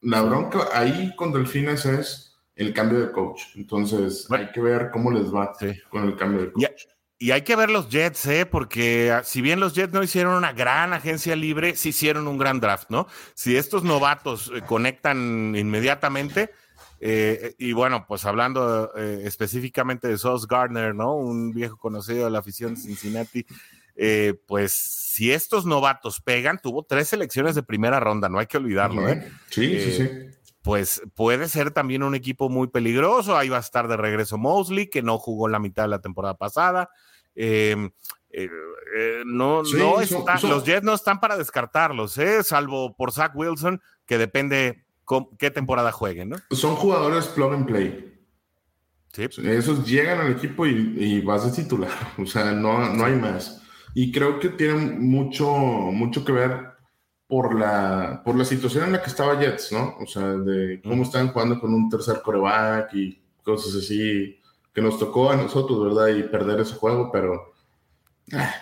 [0.00, 2.27] La bronca ahí con Delfines es
[2.58, 3.42] el cambio de coach.
[3.54, 5.52] Entonces hay que ver cómo les va
[5.88, 6.82] con el cambio de coach.
[7.20, 8.46] Y, hay que ver los Jets, ¿eh?
[8.46, 12.38] porque ah, si bien los Jets no hicieron una gran agencia libre, sí hicieron un
[12.38, 13.08] gran draft, ¿no?
[13.34, 16.50] Si estos novatos eh, conectan inmediatamente,
[17.00, 21.16] eh, y bueno, pues hablando eh, específicamente de Sauce Gardner, ¿no?
[21.16, 23.46] Un viejo conocido de la afición de Cincinnati,
[24.46, 29.08] pues si estos novatos pegan, tuvo tres selecciones de primera ronda, no hay que olvidarlo,
[29.08, 29.28] ¿eh?
[29.50, 30.37] Sí, sí, sí
[30.68, 33.38] pues puede ser también un equipo muy peligroso.
[33.38, 36.36] Ahí va a estar de regreso Mosley, que no jugó la mitad de la temporada
[36.36, 36.90] pasada.
[37.34, 37.86] Em,
[38.28, 38.50] eh,
[38.94, 39.96] eh, no, no
[40.42, 42.42] los Jets no están para descartarlos, ¿eh?
[42.42, 44.84] salvo por Zach Wilson, que depende
[45.38, 46.28] qué temporada jueguen.
[46.28, 46.36] ¿no?
[46.50, 48.20] Son jugadores plug and play.
[49.14, 49.24] Sí.
[49.44, 53.62] Esos llegan al equipo y, vas a titular, o sea, no, no hay más.
[53.94, 56.77] Y creo que tienen mucho, mucho que ver
[57.28, 59.96] por la, por la situación en la que estaba Jets, ¿no?
[60.00, 64.40] O sea, de cómo están jugando con un tercer coreback y cosas así
[64.72, 66.08] que nos tocó a nosotros, ¿verdad?
[66.08, 67.52] Y perder ese juego, pero
[68.32, 68.54] ah,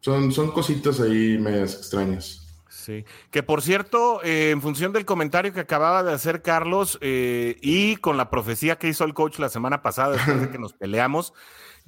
[0.00, 2.42] son, son cositas ahí medias extrañas.
[2.68, 7.56] Sí, que por cierto, eh, en función del comentario que acababa de hacer Carlos eh,
[7.62, 10.72] y con la profecía que hizo el coach la semana pasada después de que nos
[10.74, 11.32] peleamos,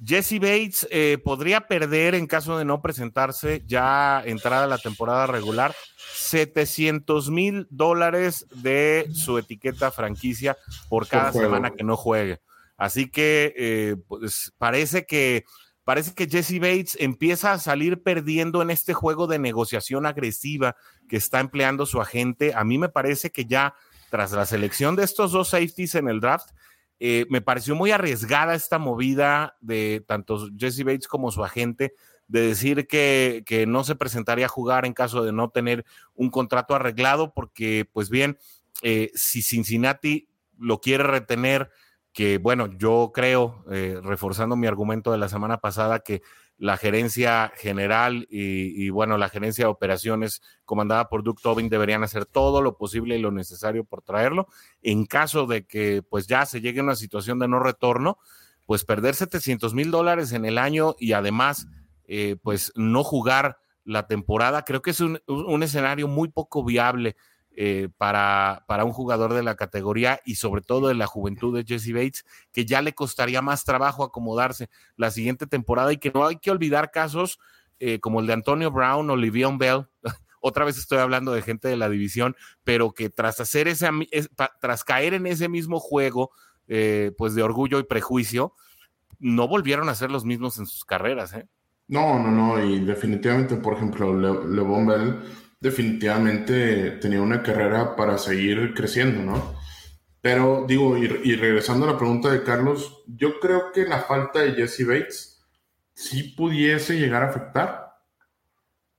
[0.03, 5.73] Jesse Bates eh, podría perder en caso de no presentarse ya entrada la temporada regular
[6.13, 10.55] 700 mil dólares de su etiqueta franquicia
[10.89, 12.39] por cada semana que no juegue.
[12.77, 15.45] Así que eh, pues parece que
[15.83, 20.75] parece que Jesse Bates empieza a salir perdiendo en este juego de negociación agresiva
[21.09, 22.53] que está empleando su agente.
[22.53, 23.73] A mí me parece que ya
[24.09, 26.49] tras la selección de estos dos safeties en el draft,
[26.99, 31.93] eh, me pareció muy arriesgada esta movida de tanto Jesse Bates como su agente
[32.27, 36.75] de decir que, no se presentaría a jugar en caso de no tener un contrato
[36.75, 38.37] arreglado, porque pues bien,
[38.81, 41.71] eh, si Cincinnati lo quiere retener,
[42.11, 46.21] que bueno, yo creo, eh, reforzando mi argumento de la semana pasada, que
[46.57, 52.25] la gerencia general y, bueno, la gerencia de operaciones comandada por Duke Tobin deberían hacer
[52.25, 54.47] todo lo posible y lo necesario por traerlo.
[54.81, 58.17] En caso de que pues ya se llegue a una situación de no retorno,
[58.65, 61.67] pues perder 700 mil dólares en el año y además
[62.05, 67.15] eh, pues no jugar la temporada, creo que es un, escenario muy poco viable
[67.59, 71.65] eh, para, para, un jugador de la categoría y sobre todo de la juventud de
[71.65, 76.27] Jesse Bates, que ya le costaría más trabajo acomodarse la siguiente temporada y que no
[76.27, 77.39] hay que olvidar casos
[77.79, 79.87] eh, como el de Antonio Brown o Livion Bell.
[80.39, 83.89] Otra vez estoy hablando de gente de la división, pero que tras hacer ese,
[84.61, 86.29] tras caer en ese mismo juego,
[87.17, 88.53] pues de orgullo y prejuicio,
[89.19, 91.33] no volvieron a ser los mismos en sus carreras.
[91.33, 91.47] ¿eh?
[91.87, 95.21] No, no, no, y definitivamente, por ejemplo, Le, Bell
[95.59, 99.55] definitivamente tenía una carrera para seguir creciendo, ¿no?
[100.21, 104.53] Pero digo, y, regresando a la pregunta de Carlos, yo creo que la falta de
[104.53, 105.41] Jesse Bates
[105.93, 107.93] sí pudiese llegar a afectar.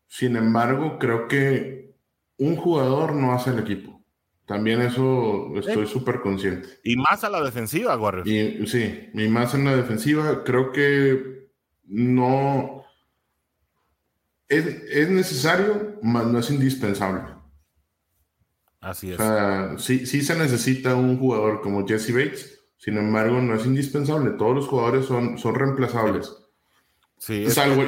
[0.07, 1.95] Sin embargo, creo que
[2.39, 4.03] un jugador no hace el equipo.
[4.47, 6.69] También eso estoy súper consciente.
[6.83, 8.27] Y más a la defensiva, Warriors.
[8.27, 10.43] Y, sí, y más en la defensiva.
[10.43, 11.51] Creo que
[11.85, 12.78] no,
[14.49, 17.23] es, necesario, mas no es indispensable.
[18.81, 19.21] Así es.
[19.21, 23.67] O sea, sí, sí se necesita un jugador como Jesse Bates, sin embargo, no es
[23.67, 24.31] indispensable.
[24.33, 26.33] Todos los jugadores son, son reemplazables.
[27.19, 27.83] Sí, salvo,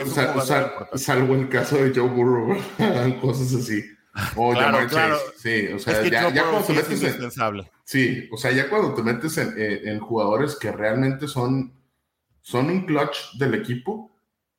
[0.97, 2.57] salvo, el caso de Joe Burrow,
[3.21, 3.85] cosas así.
[4.35, 5.17] O claro, claro.
[5.37, 7.31] Sí, o sea, ya, cuando te metes en,
[7.85, 11.73] sí, o sea, ya cuando te metes en, en, jugadores que realmente son,
[12.43, 14.10] son un clutch del equipo,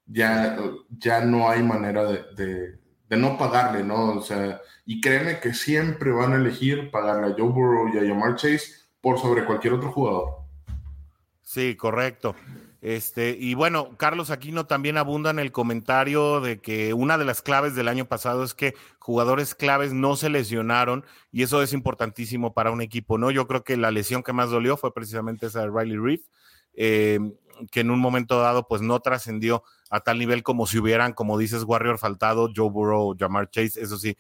[0.06, 0.58] ya,
[0.90, 4.14] ya no hay manera de, no pagarle, ¿no?
[4.14, 8.08] O sea, y créeme que siempre van a elegir pagarle a Joe Burrow y a
[8.08, 10.42] Jamar Chase por sobre cualquier otro jugador.
[11.42, 12.36] Sí, correcto.
[12.82, 17.44] Este, y bueno, Carlos Aquino también abunda en el comentario de que una de las
[17.44, 22.54] claves del año pasado es que jugadores claves no se lesionaron y eso es importantísimo
[22.54, 23.30] para un equipo, ¿no?
[23.30, 26.22] Yo creo que la lesión que más dolió fue precisamente esa de Riley Reef,
[26.74, 27.20] eh,
[27.72, 31.38] que en un momento dado pues no trascendió a tal nivel como si hubieran, como
[31.38, 34.18] dices, Warrior faltado, Joe Burrow, Jamar Chase, eso sí,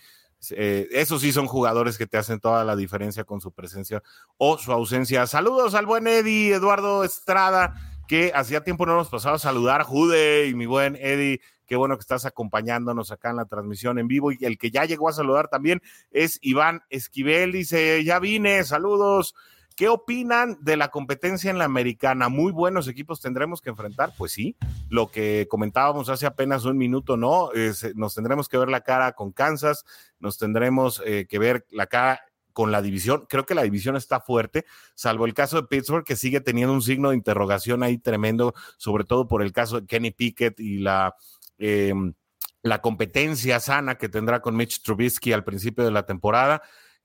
[0.52, 4.02] eh, esos sí son jugadores que te hacen toda la diferencia con su presencia
[4.38, 5.28] o su ausencia.
[5.28, 7.76] Saludos al buen Eddie, Eduardo Estrada,
[8.08, 11.42] que hacía tiempo no nos pasaba a saludar, Jude y mi buen Eddie.
[11.66, 14.34] Qué bueno que estás acompañándonos acá en la transmisión en vivo.
[14.34, 17.54] Y el que ya llegó a saludar también es Iván Esquivel.
[17.54, 19.36] Dice, ya vine, saludos
[19.82, 22.29] ¿Qué opinan de la competencia en la americana?
[22.29, 24.55] Muy buenos equipos tendremos que enfrentar, pues sí,
[24.89, 27.49] lo que comentábamos hace apenas un minuto, ¿no?
[27.95, 29.84] nos tendremos que ver la cara con Kansas,
[30.19, 32.21] nos tendremos eh, que ver la cara
[32.53, 33.25] con la división.
[33.27, 36.84] Creo que la división está fuerte, salvo el caso de Pittsburgh, que sigue teniendo un
[36.84, 41.15] signo de interrogación ahí tremendo, sobre todo por el caso de Kenny Pickett y la,
[41.57, 42.13] em,
[42.61, 46.61] la competencia sana que tendrá con Mitch Trubisky al principio de la temporada.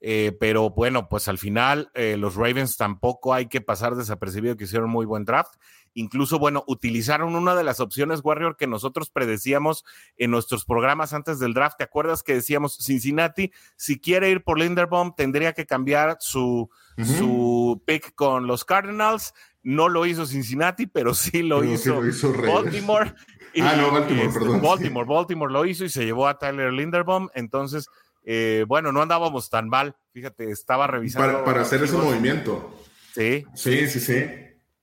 [0.09, 4.63] Eh, pero bueno, pues al final eh, los Ravens tampoco hay que pasar desapercibido que
[4.63, 5.57] hicieron muy buen draft.
[5.95, 9.85] Incluso, bueno, utilizaron una de las opciones Warrior que nosotros predecíamos
[10.17, 11.79] en nuestros programas antes del draft.
[11.79, 17.83] ¿Te acuerdas que decíamos Cincinnati, si quiere ir por Linderbaum, tendría que cambiar su, su
[17.85, 19.35] pick con los Cardinals?
[19.65, 22.01] No lo hizo Cincinnati, pero sí lo, hizo,
[22.47, 23.13] Baltimore.
[23.61, 24.63] ah, no, Baltimore, este, perdón.
[24.63, 27.29] Baltimore, Baltimore lo hizo y se llevó a Tyler Linderbaum.
[27.35, 27.89] Entonces,
[28.29, 29.95] eh, bueno, no andábamos tan mal.
[30.13, 31.45] Fíjate, estaba revisando.
[31.45, 32.77] Para, hacer ese movimiento.
[33.15, 33.47] Sí.
[33.55, 34.27] Sí, sí, sí.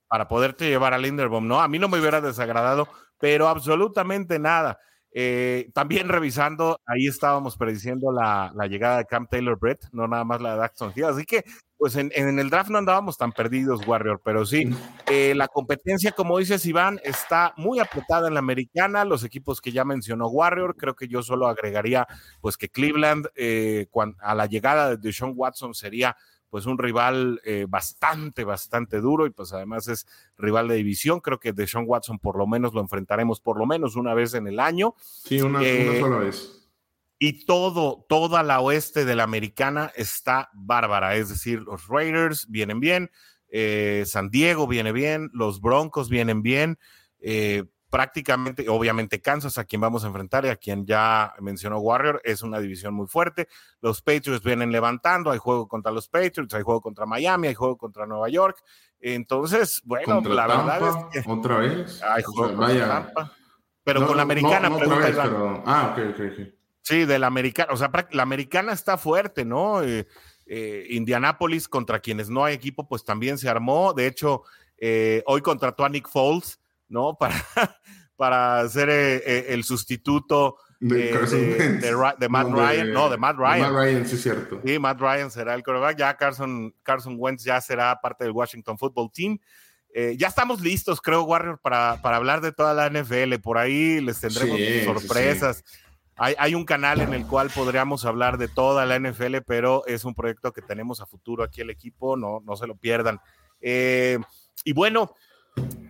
[0.07, 1.61] Para poderte llevar a Linderbaum, ¿no?
[1.61, 2.87] A mí no me hubiera desagradado,
[3.19, 4.79] pero absolutamente nada.
[5.15, 10.41] Eh, también revisando, ahí estábamos prediciendo la, llegada de Cam Taylor Brett, no nada más
[10.41, 11.05] la de Daxton Hill.
[11.05, 11.43] Así que,
[11.77, 14.69] pues en, el draft no andábamos tan perdidos, Warrior, pero sí,
[15.05, 19.05] eh, la competencia, como dices, Iván, está muy apretada en la americana.
[19.05, 22.07] Los equipos que ya mencionó Warrior, creo que yo solo agregaría,
[22.41, 23.87] pues que Cleveland, eh,
[24.19, 26.17] a la llegada de Deshaun Watson sería
[26.53, 30.05] pues un rival eh, bastante, bastante duro y pues además es
[30.37, 31.19] rival de división.
[31.19, 34.35] Creo que de Sean Watson por lo menos lo enfrentaremos por lo menos una vez
[34.35, 34.93] en el año.
[34.99, 36.69] Sí, una, eh, sola vez.
[37.17, 42.79] Y todo, toda la oeste de la americana está bárbara, es decir, los Raiders vienen
[42.79, 43.09] bien,
[43.47, 46.77] eh, San Diego viene bien, los Broncos vienen bien,
[47.93, 52.41] prácticamente, obviamente Kansas, a quien vamos a enfrentar y a quien ya mencionó Warrior, es
[52.41, 53.47] una división muy fuerte.
[53.81, 57.77] Los Patriots vienen levantando, hay juego contra los Patriots, hay juego contra Miami, hay juego
[57.77, 58.57] contra Nueva York.
[58.99, 61.31] Entonces, bueno, la verdad es que.
[61.31, 62.01] Otra vez.
[62.01, 63.31] Hay juego contra Tampa.
[63.83, 64.71] Pero con la americana,
[65.63, 66.47] Ah, ok, ok, ok.
[66.81, 69.83] Sí, de la americana, o sea, la americana está fuerte, ¿no?
[69.83, 70.07] Eh,
[70.47, 73.93] eh, Indianápolis, contra quienes no hay equipo, pues también se armó.
[73.93, 74.41] De hecho,
[74.79, 76.59] eh, hoy contrató a Nick Foles
[76.93, 77.17] ¿no?
[77.17, 77.35] Para,
[78.15, 81.11] para ser eh, eh, el sustituto de,
[82.19, 83.59] de, Matt Ryan, no, de Matt Ryan.
[83.61, 84.61] Matt Ryan, sí, cierto.
[84.65, 85.97] Sí, Matt Ryan será el quarterback.
[85.97, 89.39] Ya Carson, Carson Wentz ya será parte del Washington Football Team.
[89.93, 93.35] Eh, ya estamos listos, creo, Warrior, para, para, hablar de toda la NFL.
[93.41, 95.63] Por ahí les tendremos sorpresas.
[96.15, 100.05] Hay, hay, un canal en el cual podríamos hablar de toda la NFL, pero es
[100.05, 103.19] un proyecto que tenemos a futuro aquí el equipo, no, no se lo pierdan.
[103.61, 105.13] y bueno,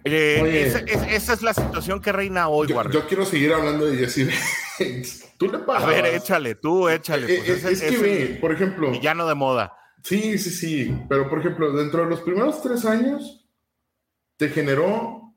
[0.04, 0.74] eh,
[1.12, 4.30] esa, es la situación que reina hoy, yo, yo quiero seguir hablando de Jesse
[5.38, 7.34] Tú le A ver, échale, tú échale.
[7.34, 8.92] Eh, pues, es, que, por ejemplo.
[8.92, 9.74] Villano de moda.
[10.04, 10.98] Sí, sí, sí.
[11.10, 13.46] Pero, por ejemplo, dentro de los primeros tres años,
[14.38, 15.34] te generó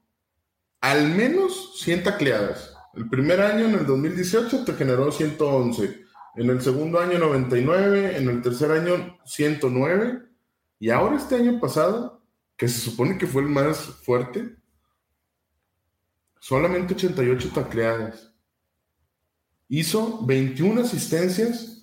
[0.80, 2.74] al menos 100 tacleadas.
[2.94, 6.04] El primer año, en el 2018, te generó 111.
[6.36, 8.16] En el segundo año, 99.
[8.16, 10.22] En el tercer año, 109.
[10.78, 12.15] Y ahora, este año pasado,
[12.56, 14.56] que se supone que fue el más fuerte,
[16.40, 18.32] solamente 88 tacleadas.
[19.68, 21.82] Hizo 21 asistencias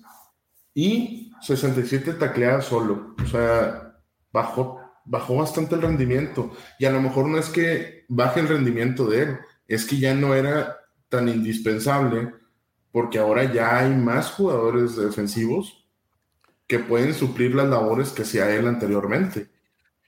[0.72, 3.14] y 67 tacleadas solo.
[3.22, 4.00] O sea,
[4.32, 6.52] bajó, bajó bastante el rendimiento.
[6.78, 10.14] Y a lo mejor no es que baje el rendimiento de él, es que ya
[10.14, 10.76] no era
[11.08, 12.32] tan indispensable
[12.90, 15.84] porque ahora ya hay más jugadores defensivos
[16.66, 19.48] que pueden suplir las labores que hacía él anteriormente.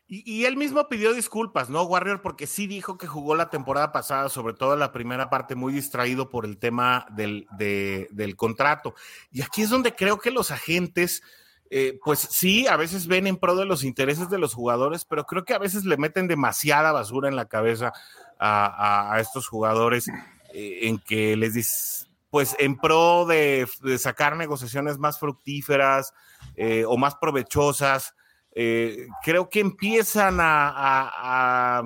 [0.09, 2.23] Y, él mismo pidió disculpas, ¿no, Warrior?
[2.23, 6.31] Porque sí dijo que jugó la temporada pasada, sobre todo la primera parte, muy distraído
[6.31, 8.95] por el tema del, del contrato.
[9.33, 11.25] Y aquí es donde creo que los agentes,
[11.71, 15.25] eh, pues sí, a veces ven en pro de los intereses de los jugadores, pero
[15.25, 17.93] creo que a veces le meten demasiada basura en la cabeza
[18.39, 20.07] a, estos jugadores
[20.55, 23.67] eh, en que les dice, pues en pro de,
[23.99, 26.15] sacar negociaciones más fructíferas
[26.55, 28.15] eh, o más provechosas
[28.59, 31.83] eh, creo que empiezan a,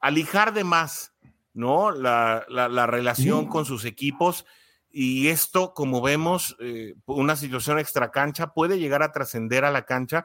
[0.00, 1.12] a, lijar de más,
[1.52, 1.90] ¿no?
[1.90, 4.46] La, relación con sus equipos.
[4.90, 9.84] Y esto, como vemos, eh, una situación extra cancha puede llegar a trascender a la
[9.84, 10.24] cancha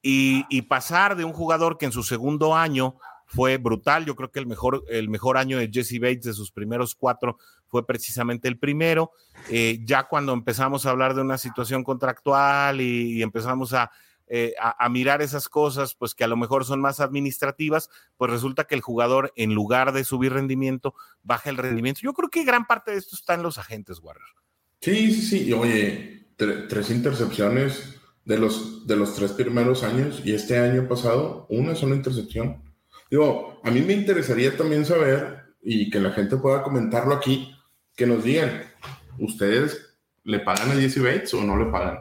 [0.00, 2.94] y, pasar de un jugador que en su segundo año
[3.26, 4.04] fue brutal.
[4.04, 7.38] Yo creo que el mejor, el mejor año de Jesse Bates de sus primeros cuatro
[7.66, 9.10] fue precisamente el primero.
[9.50, 13.90] Eh, ya cuando empezamos a hablar de una situación contractual y empezamos a,
[14.34, 18.64] eh, a, mirar esas cosas, pues que a lo mejor son más administrativas, pues resulta
[18.64, 22.00] que el jugador, en lugar de subir rendimiento, baja el rendimiento.
[22.02, 24.26] Yo creo que gran parte de esto está en los agentes, Warrior.
[24.80, 25.52] Sí, sí, sí.
[25.52, 31.74] Oye, tres intercepciones de los, de los tres primeros años y este año pasado, una
[31.74, 32.62] sola intercepción.
[33.10, 37.54] Digo, a mí me interesaría también saber y que la gente pueda comentarlo aquí,
[37.94, 38.62] que nos digan,
[39.18, 41.98] ¿ustedes le pagan a Jesse Bates o no le pagan?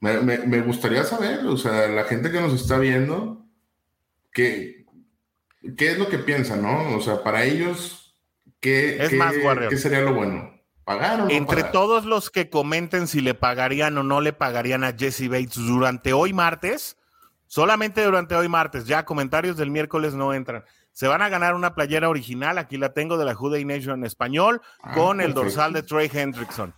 [0.00, 3.44] Me, me, gustaría saber, o sea, la gente que nos está viendo,
[4.32, 4.86] ¿qué,
[5.76, 6.96] qué es lo que piensan, no?
[6.96, 8.18] O sea, para ellos,
[8.60, 8.96] ¿qué,
[9.68, 10.60] qué sería lo bueno?
[11.28, 15.54] Entre todos los que comenten si le pagarían o no le pagarían a Jesse Bates
[15.54, 16.96] durante hoy martes,
[17.46, 20.64] solamente durante hoy martes, ya comentarios del miércoles no entran.
[20.92, 24.04] Se van a ganar una playera original, aquí la tengo de la Juday Nation en
[24.04, 26.74] español, ah, con el dorsal de Trey Hendrickson,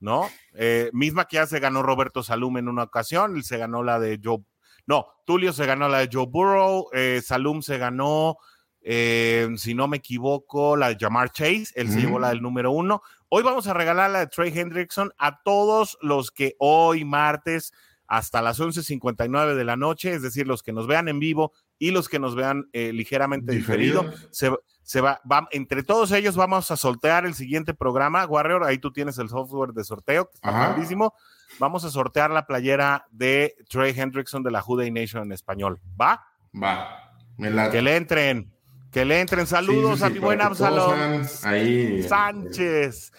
[0.00, 0.28] ¿no?
[0.54, 3.98] Eh, misma que ya se ganó Roberto Salum en una ocasión, él se ganó la
[3.98, 4.38] de Joe,
[4.86, 8.36] no, Tulio se ganó la de Joe Burrow, eh, Salum se ganó,
[8.80, 12.70] eh, si no me equivoco, la de Jamar Chase, él se llevó la del número
[12.70, 13.02] uno.
[13.28, 17.72] Hoy vamos a regalar la de Trey Hendrickson a todos los que hoy martes
[18.06, 21.90] hasta las 11.59 de la noche, es decir, los que nos vean en vivo y
[21.90, 24.52] los que nos vean eh, ligeramente diferido, se,
[24.94, 29.28] va, entre todos ellos vamos a sortear el siguiente programa, Warrior, ahí tú tienes el
[29.28, 30.76] software de sorteo, que está
[31.58, 35.80] Vamos a sortear la playera de Trey Hendrickson de la Juday Nation en español.
[36.00, 36.26] ¿Va?
[36.60, 37.12] Va.
[37.70, 38.52] Que le entren.
[38.92, 43.12] Que le entren saludos a mi buen Absalom Sánchez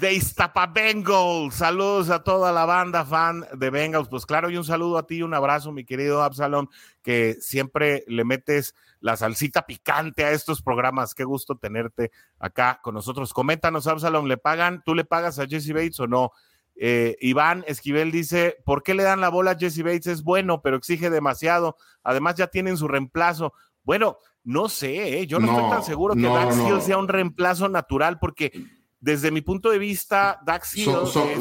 [0.00, 1.54] de Iztapa Bengals.
[1.54, 4.08] Saludos a toda la banda fan de Bengals.
[4.08, 6.68] Pues claro, y un saludo a ti, un abrazo, mi querido Absalom,
[7.02, 11.14] que siempre le metes la salsita picante a estos programas.
[11.14, 13.32] Qué gusto tenerte acá con nosotros.
[13.32, 14.82] Coméntanos, Absalom, ¿le pagan?
[14.84, 16.32] ¿Tú le pagas a Jesse Bates o no?
[16.78, 20.06] Eh, Iván Esquivel dice, ¿por qué le dan la bola a Jesse Bates?
[20.06, 21.76] Es bueno, pero exige demasiado.
[22.02, 23.54] Además ya tienen su reemplazo.
[23.82, 25.26] Bueno, no sé, ¿eh?
[25.26, 28.52] yo no, estoy tan seguro que Dax Hill sea un reemplazo natural porque
[29.00, 30.92] desde mi punto de vista, Dax Hill...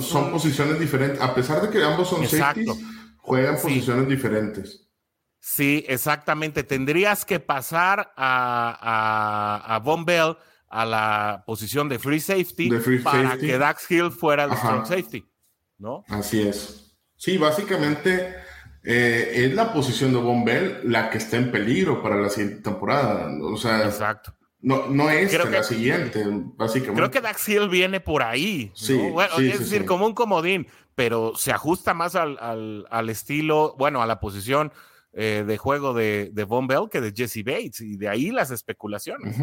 [0.02, 2.80] Son, posiciones diferentes, a pesar de que ambos son safeties,
[3.18, 4.85] juegan posiciones diferentes.
[5.48, 6.64] Sí, exactamente.
[6.64, 10.36] Tendrías que pasar a, a, Von Bell
[10.68, 12.72] a la posición de free safety
[13.04, 15.24] para que Dax Hill fuera el strong safety,
[15.78, 16.04] ¿no?
[16.08, 16.98] Así es.
[17.16, 18.34] Sí, básicamente
[18.84, 22.64] eh, es la posición de Von Bell la que está en peligro para la siguiente
[22.64, 23.30] temporada.
[23.44, 24.34] O sea, Exacto.
[24.62, 26.24] No, no es la siguiente,
[26.58, 27.00] básicamente.
[27.00, 28.72] Creo que Dax Hill viene por ahí.
[28.74, 29.00] Sí,
[29.38, 30.66] es decir, como un comodín,
[30.96, 34.74] pero se ajusta más al, al, estilo, bueno, a la posición
[35.18, 38.52] eh, de juego de, de, Von Bell que de Jesse Bates, y de ahí las
[38.52, 39.38] especulaciones.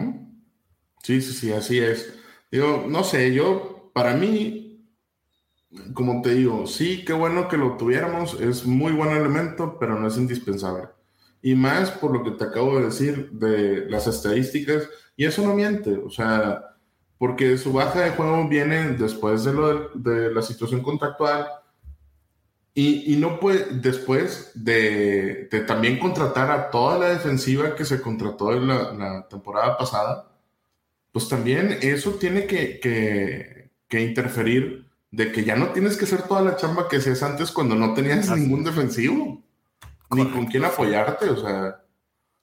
[1.02, 2.14] Sí, sí, sí, así es.
[2.50, 4.86] Digo, no sé, yo, para mí,
[5.94, 10.08] como te digo, sí, qué bueno que lo tuviéramos, es muy buen elemento, pero no
[10.08, 10.88] es indispensable.
[11.40, 15.54] Y más por lo que te acabo de decir de las estadísticas, y eso no
[15.54, 16.76] miente, o sea,
[17.16, 21.46] porque su baja de juego viene después de, lo de, la situación contractual
[22.74, 28.00] y, y, no puede, después de, de, también contratar a toda la defensiva que se
[28.00, 30.30] contrató en la, la temporada pasada,
[31.12, 36.22] pues también eso tiene que, que, que interferir de que ya no tienes que hacer
[36.22, 39.42] toda la chamba que hacías antes cuando no tenías ningún defensivo,
[40.10, 41.82] ni con quién apoyarte, o sea,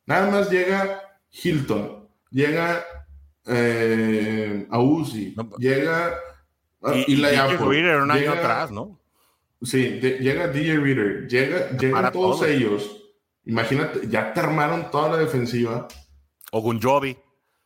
[0.06, 1.02] nada más llega
[1.32, 2.86] Hilton, llega
[3.48, 6.14] eh, Ausi, llega
[7.08, 8.99] y, la DJ Reader un año atrás, ¿no?
[9.62, 13.00] Sí, llega DJ Reader, llega, llegan todos ellos.
[13.46, 15.88] Imagínate, ya te armaron toda la defensiva.
[16.52, 17.18] O un Joby.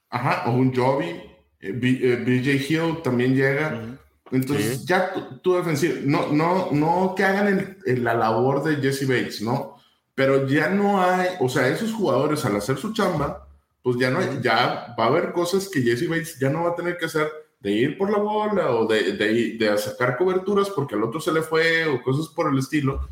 [0.09, 1.21] Ajá, o un Joby.
[1.59, 3.99] Eh, BJ eh, Hill también llega.
[4.31, 5.13] Entonces, ya
[5.43, 9.77] tu, defensivo, no, no, no que hagan la labor de Jesse Bates, ¿no?
[10.15, 13.47] Pero ya no hay, o sea, esos jugadores al hacer su chamba,
[13.83, 16.71] pues ya no hay, ya va a haber cosas que Jesse Bates ya no va
[16.71, 17.29] a tener que hacer
[17.63, 21.31] de ir por la bola o de, de, de sacar coberturas porque al otro se
[21.31, 23.07] le fue o cosas por el estilo.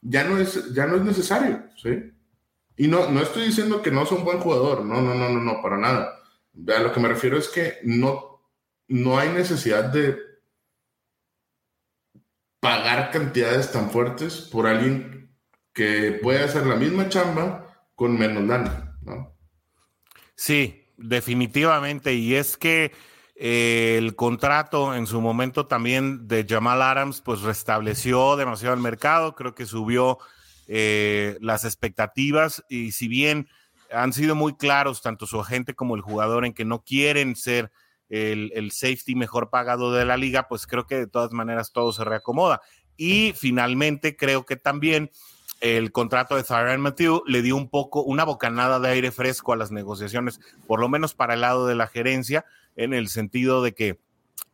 [0.00, 2.10] Ya no es, ya no es necesario, ¿sí?
[2.76, 5.40] Y no, no estoy diciendo que no es un buen jugador, no, no, no, no,
[5.40, 6.18] no, para nada.
[6.74, 8.42] A lo que me refiero es que no,
[8.88, 10.18] no hay necesidad de
[12.58, 15.36] pagar cantidades tan fuertes por alguien
[15.74, 18.96] que puede hacer la misma chamba con menos lana.
[20.34, 22.14] Sí, definitivamente.
[22.14, 22.92] Y es que
[23.42, 29.54] el contrato en su momento también de Jamal Adams, pues restableció demasiado el mercado, creo
[29.54, 30.18] que subió
[30.68, 33.48] eh, las expectativas y si bien
[33.90, 37.72] han sido muy claros tanto su agente como el jugador en que no quieren ser
[38.10, 42.04] el, safety mejor pagado de la liga, pues creo que de todas maneras todo se
[42.04, 42.60] reacomoda.
[42.98, 45.10] Y finalmente creo que también
[45.62, 49.56] el contrato de Tyron Matthew le dio un poco una bocanada de aire fresco a
[49.56, 52.44] las negociaciones, por lo menos para el lado de la gerencia,
[52.82, 54.00] en el sentido de que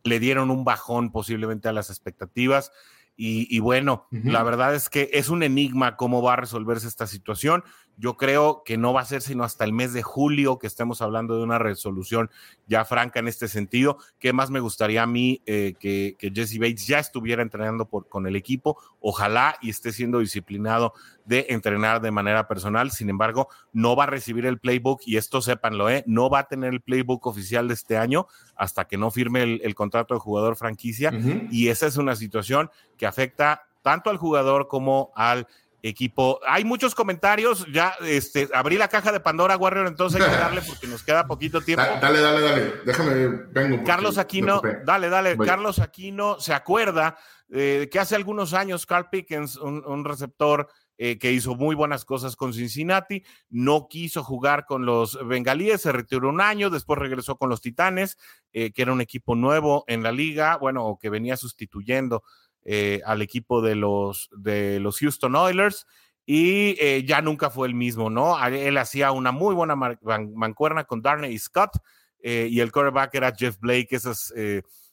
[0.03, 2.71] le dieron un bajón posiblemente a las expectativas.
[3.19, 7.63] Y, bueno, la verdad es que es un enigma cómo va a resolverse esta situación.
[7.97, 11.01] Yo creo que no va a ser sino hasta el mes de julio que estemos
[11.01, 12.29] hablando de una resolución
[12.67, 13.97] ya franca en este sentido.
[14.19, 18.27] ¿Qué más me gustaría a mí eh, que, Jesse Bates ya estuviera entrenando por, con
[18.27, 18.77] el equipo?
[18.99, 20.93] Ojalá y esté siendo disciplinado
[21.25, 22.91] de entrenar de manera personal.
[22.91, 26.03] Sin embargo, no va a recibir el playbook y esto sépanlo, ¿eh?
[26.05, 29.75] no va a tener el playbook oficial de este año hasta que no firme el,
[29.75, 31.11] contrato de jugador franquicia.
[31.51, 35.47] Y esa es una situación que afecta tanto al jugador como al
[35.87, 36.39] equipo.
[36.47, 40.61] Hay muchos comentarios, ya este, abrí la caja de Pandora Warrior, entonces hay que darle
[40.61, 41.83] porque nos queda poquito tiempo.
[42.01, 43.83] Dale, dale, dale, déjame, vengo.
[43.83, 47.17] Carlos Aquino, dale, dale, Carlos Aquino se acuerda
[47.49, 50.67] eh, que hace algunos años Carl Pickens, un, receptor
[50.97, 55.93] eh, que hizo muy buenas cosas con Cincinnati, no quiso jugar con los bengalíes, se
[55.93, 58.17] retiró un año, después regresó con los Titanes,
[58.51, 62.23] eh, que era un equipo nuevo en la liga, bueno, que venía sustituyendo
[62.69, 65.87] eh, al equipo de los, de los Houston Oilers
[66.25, 68.45] y eh, ya nunca fue el mismo, ¿no?
[68.45, 71.77] Él hacía una muy buena mancuerna con Darnay Scott
[72.19, 74.33] eh, y el quarterback era Jeff Blake, esas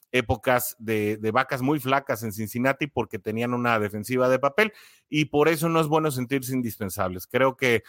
[0.09, 4.71] épocas de, vacas muy flacas en Cincinnati porque tenían una defensiva de papel
[5.09, 7.27] y por eso no es bueno sentirse indispensables.
[7.27, 7.83] Creo que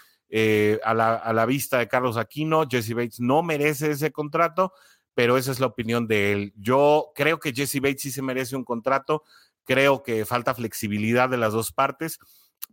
[0.83, 4.73] a, la, a la vista de Carlos Aquino, Jesse Bates no merece ese contrato,
[5.15, 6.53] pero esa es la opinión de él.
[6.57, 9.23] Yo creo que Jesse Bates sí se merece un contrato
[9.67, 12.19] Creo que falta flexibilidad de las dos partes,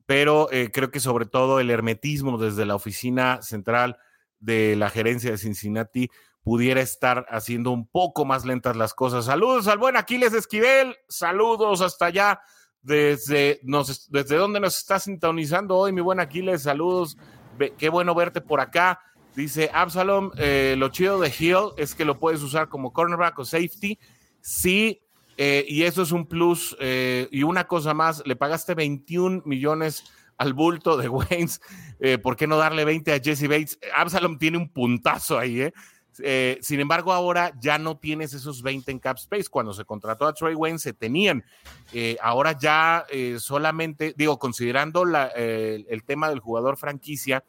[0.06, 3.98] pero eh, creo que sobre todo el hermetismo desde la oficina central
[4.40, 6.10] de la gerencia de Cincinnati
[6.44, 9.26] pudiera estar haciendo un poco más lentas las cosas.
[9.26, 12.42] Saludos al buen Aquiles Esquivel, saludos hasta allá
[12.82, 17.18] desde, nos, desde donde nos estás sintonizando hoy, mi buen Aquiles, saludos,
[17.78, 19.00] qué bueno verte por acá.
[19.36, 23.46] Dice Absalom, eh, lo chido de Hill es que lo puedes usar como cornerback o
[23.46, 23.98] safety.
[24.42, 25.02] Sí,
[25.38, 26.76] eh, y eso es un plus.
[26.80, 30.04] Eh, y una cosa más, le pagaste 21 millones
[30.38, 31.62] al bulto de Waynes.
[32.00, 33.80] Eh, ¿Por qué no darle 20 a Jesse Bates?
[33.96, 35.74] Absalom tiene un puntazo ahí, ¿eh?
[36.62, 39.46] sin embargo, ahora ya no tienes esos 20 en cap space.
[39.50, 41.44] Cuando se contrató a Troy Wayne se tenían.
[42.22, 43.04] ahora ya
[43.40, 45.06] solamente, digo, considerando
[45.36, 47.44] el tema del jugador franquicia,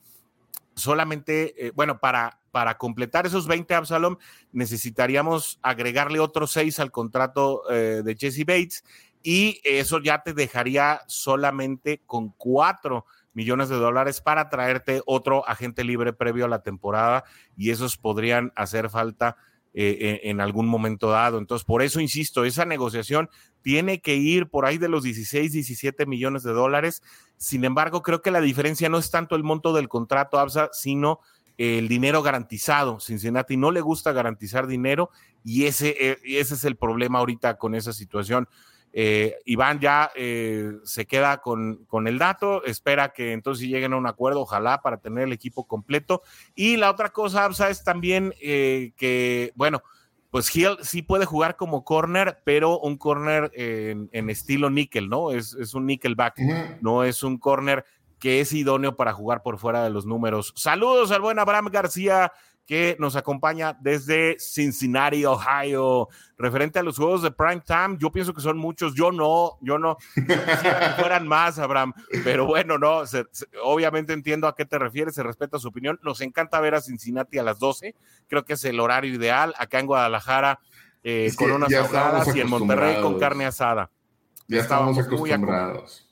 [0.74, 4.16] solamente, bueno, para para completar esos 20 Absalom,
[4.52, 8.84] necesitaríamos agregarle otros 6 al contrato eh, de Jesse Bates
[9.24, 15.82] y eso ya te dejaría solamente con 4 millones de dólares para traerte otro agente
[15.82, 17.24] libre previo a la temporada
[17.56, 19.36] y esos podrían hacer falta
[19.76, 21.38] eh, en, algún momento dado.
[21.38, 23.28] Entonces, por eso insisto, esa negociación
[23.60, 27.02] tiene que ir por ahí de los 16, 17 millones de dólares.
[27.36, 31.18] Sin embargo, creo que la diferencia no es tanto el monto del contrato, ABSA, sino
[31.58, 33.00] el dinero garantizado.
[33.00, 35.10] Cincinnati no le gusta garantizar dinero
[35.44, 38.48] y ese, eh, ese es el problema ahorita con esa situación.
[38.96, 43.96] Eh, Iván ya eh, se queda con, con, el dato, espera que entonces lleguen a
[43.96, 46.22] un acuerdo, ojalá, para tener el equipo completo.
[46.54, 49.82] Y la otra cosa, Absa, es también que, bueno,
[50.30, 55.32] pues Hill sí puede jugar como corner, pero un corner en, estilo níquel, ¿no?
[55.32, 56.38] Es, es un nickelback,
[56.80, 57.84] no es un corner
[58.20, 60.52] que es idóneo para jugar por fuera de los números.
[60.56, 62.32] Saludos al buen Abraham García
[62.66, 66.08] que nos acompaña desde Cincinnati, Ohio.
[66.38, 68.94] Referente a los juegos de prime time, yo pienso que son muchos.
[68.94, 71.92] Yo no, yo no quisiera que fueran más, Abraham.
[72.24, 73.02] Pero bueno, no,
[73.62, 76.00] obviamente entiendo a qué te refieres, se respeta su opinión.
[76.02, 77.94] Nos encanta ver a Cincinnati a las 12.
[78.28, 79.54] Creo que es el horario ideal.
[79.58, 80.60] Acá en Guadalajara,
[81.02, 83.90] eh, con unas asadas y en Monterrey con carne asada.
[84.48, 86.08] Ya estábamos acostumbrados.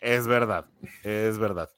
[0.00, 0.66] Es verdad,
[1.02, 1.70] es verdad.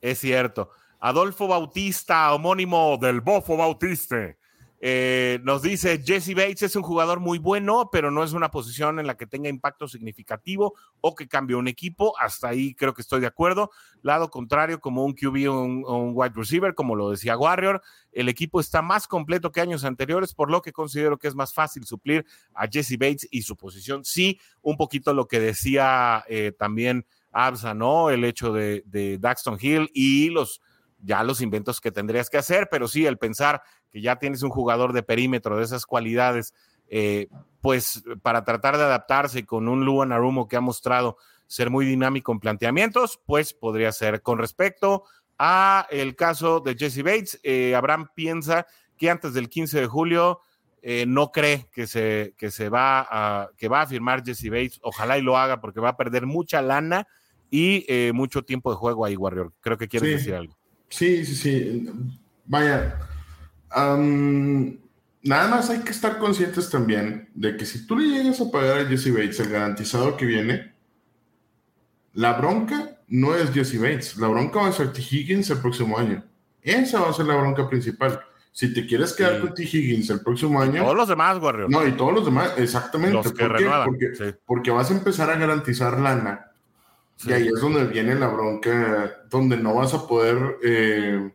[0.00, 0.70] Es cierto.
[1.04, 4.34] Adolfo Bautista, homónimo del Bofo Bautista,
[4.80, 8.98] eh, nos dice, Jesse Bates es un jugador muy bueno, pero no es una posición
[8.98, 12.18] en la que tenga impacto significativo o que cambie un equipo.
[12.18, 13.70] Hasta ahí creo que estoy de acuerdo.
[14.00, 18.58] Lado contrario, como un QB o un, wide receiver, como lo decía Warrior, el equipo
[18.58, 22.24] está más completo que años anteriores, por lo que considero que es más fácil suplir
[22.54, 24.06] a Jesse Bates y su posición.
[24.06, 28.08] Sí, un poquito lo que decía eh, también Absa, ¿no?
[28.08, 30.62] El hecho de Daxton Hill y los
[31.04, 34.50] ya los inventos que tendrías que hacer, pero sí el pensar que ya tienes un
[34.50, 36.54] jugador de perímetro de esas cualidades,
[36.88, 37.28] eh,
[37.60, 42.32] pues para tratar de adaptarse con un Luan Arumo que ha mostrado ser muy dinámico
[42.32, 44.22] en planteamientos, pues podría ser.
[44.22, 45.04] Con respecto
[45.38, 50.40] a el caso de Jesse Bates, eh, Abraham piensa que antes del 15 de julio
[50.82, 54.80] eh, no cree que se, que se va a, que va a firmar Jesse Bates.
[54.82, 57.06] Ojalá y lo haga porque va a perder mucha lana
[57.50, 59.52] y mucho tiempo de juego ahí, Warrior.
[59.60, 60.56] Creo que quieres decir algo.
[60.88, 61.90] Sí, sí, sí.
[62.46, 62.98] Vaya.
[63.74, 68.80] nada más hay que estar conscientes también de que si tú le llegas a pagar
[68.80, 70.72] a Jesse Bates el garantizado que viene,
[72.12, 75.00] La bronca no es Jesse Bates, la bronca va a ser T.
[75.00, 76.24] Higgins el próximo año.
[76.62, 78.20] Esa va a ser la bronca principal.
[78.52, 79.64] Si te quieres quedar con T.
[79.64, 80.82] Higgins el próximo año.
[80.82, 81.68] todos los demás, Warrior.
[81.68, 83.18] No, y todos los demás, exactamente.
[83.18, 86.52] Porque, porque, vas a empezar a garantizar lana.
[87.22, 91.32] Y ahí es donde viene la bronca, donde no vas a poder eh,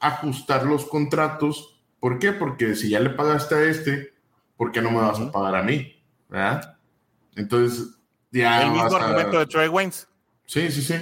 [0.00, 1.82] ajustar los contratos.
[1.98, 2.32] ¿Por qué?
[2.32, 4.14] Porque si ya le pagaste a este,
[4.56, 6.02] ¿por qué no me vas a pagar a mí?
[6.28, 6.78] ¿Verdad?
[7.34, 7.98] Entonces,
[8.30, 8.62] ya.
[8.62, 10.08] El mismo argumento de Trey Waynes.
[10.44, 10.94] Sí, sí, sí.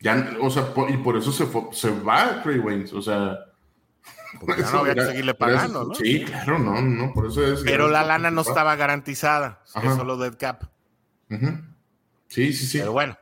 [0.00, 2.92] Ya, o sea, y por eso se, se va Trey Waynes.
[2.92, 3.38] O sea.
[4.38, 5.94] Porque ya no había que seguirle pagando, ¿no?
[5.94, 7.60] Sí, claro, no, no, por eso es.
[7.62, 10.64] Pero la lana no estaba garantizada, es solo dead cap.
[12.34, 12.78] Sí, sí, sí.
[12.78, 13.16] Pero bueno.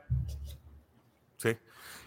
[1.36, 1.54] Sí.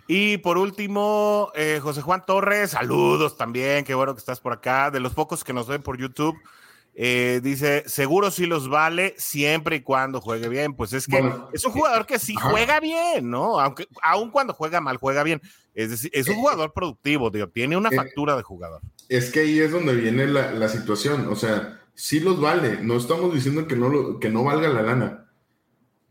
[0.08, 4.90] Y por último, eh, José Juan Torres, saludos también, qué bueno que estás por acá.
[4.90, 6.36] De los pocos que nos ven por YouTube,
[6.96, 10.74] eh, dice, seguro sí los vale siempre y cuando juegue bien.
[10.74, 13.60] Pues es que es un jugador que sí juega bien, ¿no?
[13.60, 15.40] Aunque aun cuando juega mal, juega bien.
[15.76, 18.82] Es decir, es un eh, jugador productivo, tiene una factura de jugador.
[19.10, 21.28] Es que ahí es donde viene la, situación.
[21.28, 22.80] O sea, sí los vale.
[22.82, 25.30] No estamos diciendo que no, que no valga la lana.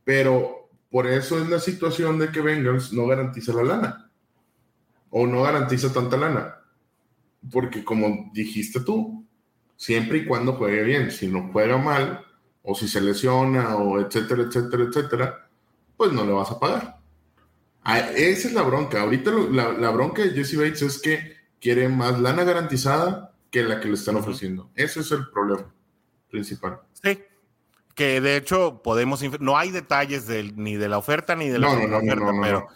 [0.04, 0.63] Pero
[0.94, 4.12] por eso es la situación de que Bengals no garantiza la lana.
[5.10, 6.54] O no garantiza tanta lana.
[7.50, 9.26] Porque como dijiste tú,
[9.76, 11.10] siempre y cuando juegue bien.
[11.10, 12.24] Si no juega mal,
[12.62, 15.50] o si se lesiona, o etcétera, etcétera, etcétera,
[15.96, 17.00] pues no le vas a pagar.
[17.82, 19.00] Ah, esa es la bronca.
[19.00, 23.88] Ahorita la, bronca de Jesse Bates es que quiere más lana garantizada que la que
[23.88, 24.70] le están ofreciendo.
[24.76, 25.74] Ese es el problema
[26.30, 26.82] principal.
[26.92, 27.18] Sí,
[27.94, 32.32] que de hecho podemos, no hay detalles ni de la oferta ni de la oferta,
[32.42, 32.66] pero,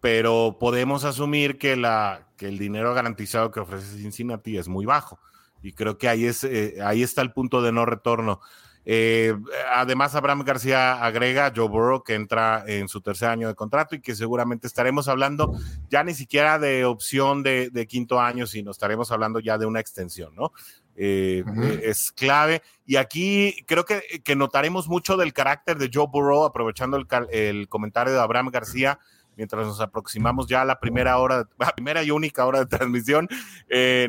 [0.00, 5.18] pero podemos asumir que, la, que el dinero garantizado que ofrece Cincinnati es muy bajo.
[5.62, 8.40] Y creo que ahí, es, eh, ahí está el punto de no retorno.
[8.86, 9.34] Eh,
[9.72, 14.00] además, Abraham García agrega Joe Burrow que entra en su tercer año de contrato y
[14.00, 15.54] que seguramente estaremos hablando
[15.88, 20.34] ya ni siquiera de opción de, quinto año, sino estaremos hablando ya de una extensión,
[20.34, 20.52] ¿no?
[20.96, 21.44] Eh,
[21.82, 22.62] es clave.
[22.86, 27.68] Y aquí creo que, que, notaremos mucho del carácter de Joe Burrow, aprovechando el, el
[27.68, 28.98] comentario de Abraham García
[29.36, 33.28] mientras nos aproximamos ya a la primera hora, la primera y única hora de transmisión,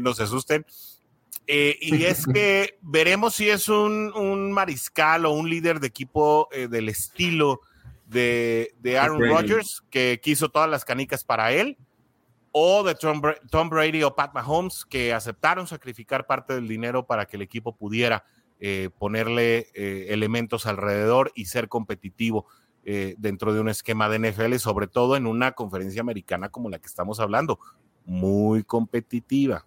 [0.01, 0.65] no se asusten.
[1.47, 6.67] Eh, y es que veremos si es un, mariscal o un líder de equipo eh,
[6.67, 7.61] del estilo
[8.07, 11.77] de, Aaron Rodgers, que quiso todas las canicas para él,
[12.58, 17.36] o de Tom, Brady o Pat Mahomes, que aceptaron sacrificar parte del dinero para que
[17.36, 18.24] el equipo pudiera
[18.62, 22.45] eh, ponerle elementos alrededor y ser competitivo
[23.18, 26.86] dentro de un esquema de NFL, sobre todo en una conferencia americana como la que
[26.86, 27.60] estamos hablando,
[28.06, 29.66] muy competitiva.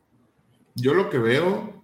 [0.74, 1.82] Yo lo que veo,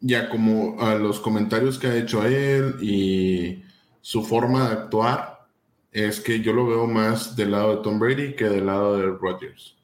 [0.00, 3.62] ya como a los comentarios que ha hecho él y
[4.00, 5.46] su forma de actuar,
[5.92, 9.06] es que yo lo veo más del lado de Tom Brady que del lado de
[9.06, 9.75] Rodgers.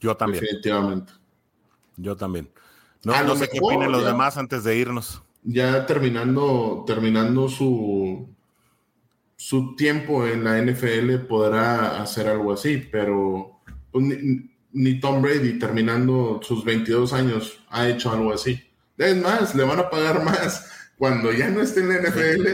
[0.00, 0.42] Yo también.
[0.42, 1.12] Definitivamente.
[1.96, 2.50] Yo también.
[3.04, 5.22] No, sé qué opinan los demás antes de irnos.
[5.42, 8.28] Ya terminando, terminando su,
[9.36, 14.04] su tiempo en la NFL podrá hacer algo así, pero pues,
[14.72, 18.60] ni Tom Brady terminando sus 22 años ha hecho algo así.
[18.96, 22.48] Es más, le van a pagar más cuando ya no esté en la NFL.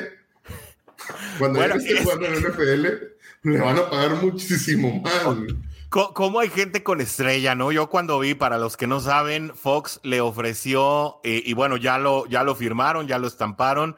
[1.39, 2.87] Cuando ya no esté jugando en la NFL,
[3.43, 5.37] le van a pagar muchísimo más.
[5.91, 7.73] ¿Cómo hay gente con estrella, no?
[7.73, 11.99] Yo cuando vi, para los que no saben, Fox le ofreció, eh, y bueno, ya
[11.99, 13.97] lo, ya lo firmaron, ya lo estamparon,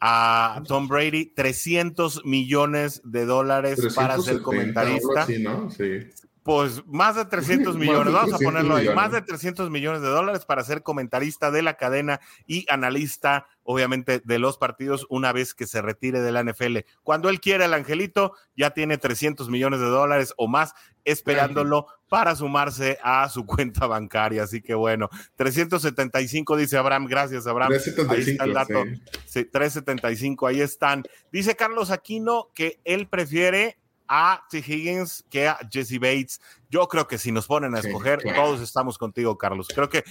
[0.00, 5.26] a Tom Brady 300 millones de dólares para ser comentarista.
[5.40, 5.70] ¿no?
[5.70, 6.08] Sí
[6.44, 10.44] pues más de 300 millones, vamos a ponerlo ahí, más de 300 millones de dólares
[10.44, 15.66] para ser comentarista de la cadena y analista, obviamente, de los partidos una vez que
[15.66, 16.78] se retire de la NFL.
[17.02, 20.74] Cuando él quiera, el angelito ya tiene 300 millones de dólares o más
[21.04, 24.42] esperándolo para sumarse a su cuenta bancaria.
[24.42, 27.72] Así que bueno, 375 dice Abraham, gracias Abraham.
[27.72, 28.84] 375, ahí está el dato.
[29.24, 29.44] Sí.
[29.46, 31.04] 375, ahí están.
[31.32, 33.78] Dice Carlos Aquino que él prefiere
[34.08, 34.58] a T.
[34.58, 36.40] Higgins que a Jesse Bates.
[36.70, 39.68] Yo creo que si nos ponen a escoger, todos estamos contigo, Carlos.
[39.68, 40.04] Creo que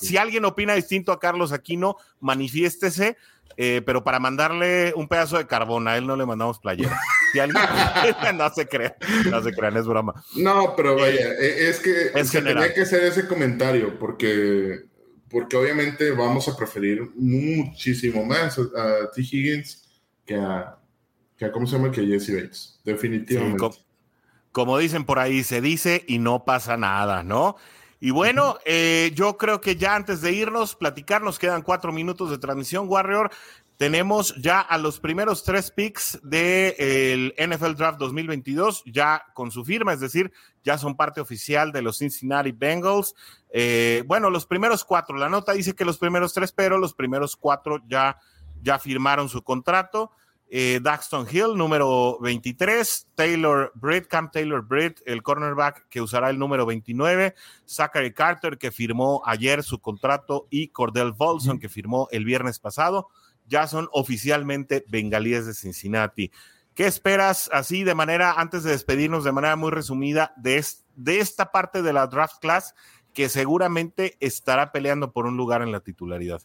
[0.00, 3.16] si alguien opina distinto a Carlos Aquino, manifiéstese,
[3.56, 6.98] eh, pero para mandarle un pedazo de carbón, a él no le mandamos playera.
[7.32, 7.62] Si alguien
[8.36, 8.94] no se crean,
[9.30, 10.14] no se crean, es broma.
[10.36, 14.86] No, pero vaya, eh, es que es tenía que hacer ese comentario porque,
[15.28, 19.20] porque obviamente vamos a preferir muchísimo más a T.
[19.20, 19.88] Higgins
[20.24, 20.79] que a
[21.52, 21.90] ¿cómo se llama?
[21.90, 23.70] Que Jesse Bates, definitivamente.
[24.52, 27.56] como, dicen por ahí, se dice y no pasa nada, ¿no?
[28.00, 32.30] Y bueno, eh, yo creo que ya antes de irnos, platicar, nos quedan cuatro minutos
[32.30, 33.30] de transmisión, Warrior.
[33.76, 39.92] tenemos ya a los primeros tres picks del NFL Draft 2022, ya con su firma,
[39.92, 40.32] es decir,
[40.64, 43.14] ya son parte oficial de los Cincinnati Bengals.
[43.52, 47.36] Eh, bueno, los primeros cuatro, la nota dice que los primeros tres, pero los primeros
[47.36, 48.18] cuatro ya,
[48.62, 50.10] ya firmaron su contrato.
[50.52, 56.38] Eh, Daxton Hill, número 23, Taylor Britt, Camp Taylor Britt, el cornerback que usará el
[56.38, 57.34] número 29,
[57.66, 63.08] Zachary Carter, que firmó ayer su contrato, y Cordell Volson, que firmó el viernes pasado
[63.50, 66.30] ya son oficialmente bengalíes de Cincinnati.
[66.74, 71.50] ¿Qué esperas así de manera, antes de despedirnos de manera muy resumida, de, de esta
[71.50, 72.74] parte de la draft class
[73.12, 76.40] que seguramente estará peleando por un lugar en la titularidad?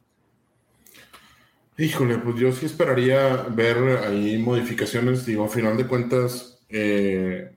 [1.78, 5.26] Híjole, pues yo sí esperaría ver ahí modificaciones.
[5.26, 7.51] Digo, a final de cuentas, eh,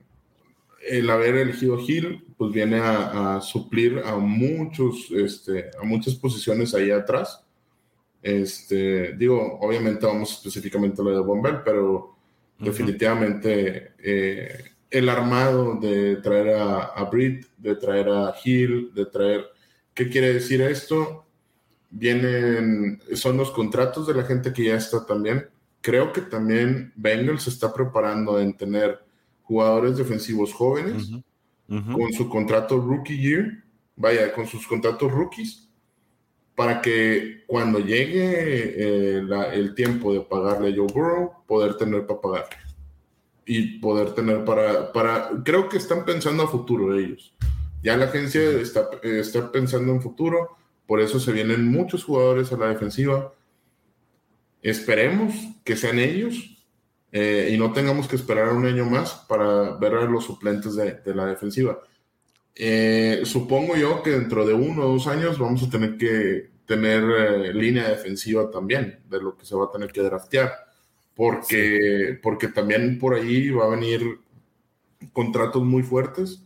[0.89, 6.91] el haber elegido Hill, pues viene a, suplir a muchos, este, a muchas posiciones ahí
[6.91, 7.45] atrás.
[8.21, 12.17] Este, digo, obviamente vamos específicamente a lo de Bombel, pero
[12.59, 19.45] definitivamente eh, el armado de traer a, a Britt, de traer a Hill, de traer...
[19.93, 21.25] ¿Qué quiere decir esto?
[21.89, 25.47] Vienen, son los contratos de la gente que ya está también.
[25.81, 28.99] Creo que también Bengals se está preparando en tener
[29.43, 31.09] jugadores defensivos jóvenes
[31.67, 33.63] con su contrato rookie year,
[33.95, 35.69] vaya, con sus contratos rookies
[36.59, 39.23] para que cuando llegue eh,
[39.53, 42.49] el tiempo de pagarle a Joe Burrow, poder tener para pagar.
[43.45, 45.29] Y poder tener para, para...
[45.45, 47.33] Creo que están pensando a futuro ellos.
[47.81, 50.57] Ya la agencia está, está pensando en futuro,
[50.89, 53.31] por eso se vienen muchos jugadores a la defensiva.
[54.63, 56.57] Esperemos que sean ellos
[57.11, 60.93] eh, y no tengamos que esperar un año más para ver a los suplentes de,
[60.93, 61.79] de la defensiva.
[62.55, 67.03] Eh, supongo yo que dentro de uno o dos años vamos a tener que tener
[67.03, 70.51] eh, línea defensiva también, de lo que se va a tener que draftear,
[71.13, 74.21] porque, porque también por ahí va a venir
[75.13, 76.41] contratos muy fuertes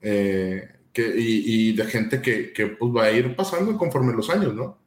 [0.00, 4.54] eh, que, y, de gente que, que pues, va a ir pasando conforme los años,
[4.54, 4.78] ¿no?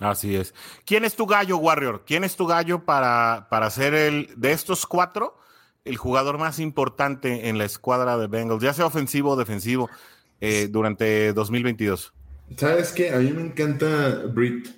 [0.00, 0.52] Así es.
[0.84, 2.02] ¿Quién es tu gallo, Warrior?
[2.04, 5.38] ¿Quién es tu gallo para, para ser el de estos cuatro?
[5.88, 9.88] el jugador más importante en la escuadra de Bengals, ya sea ofensivo o defensivo,
[10.40, 12.12] eh, durante 2022?
[12.56, 13.10] ¿Sabes qué?
[13.10, 14.68] A mí me encanta Brit,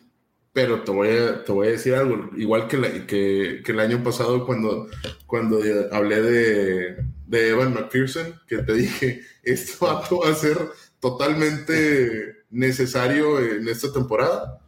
[0.53, 4.47] pero te voy a, te voy a decir algo, igual que, que, el año pasado
[4.47, 4.89] cuando,
[5.27, 5.61] cuando
[5.93, 10.59] hablé de, de Evan McPherson, que te dije, esto va a ser
[10.99, 14.61] totalmente necesario en esta temporada.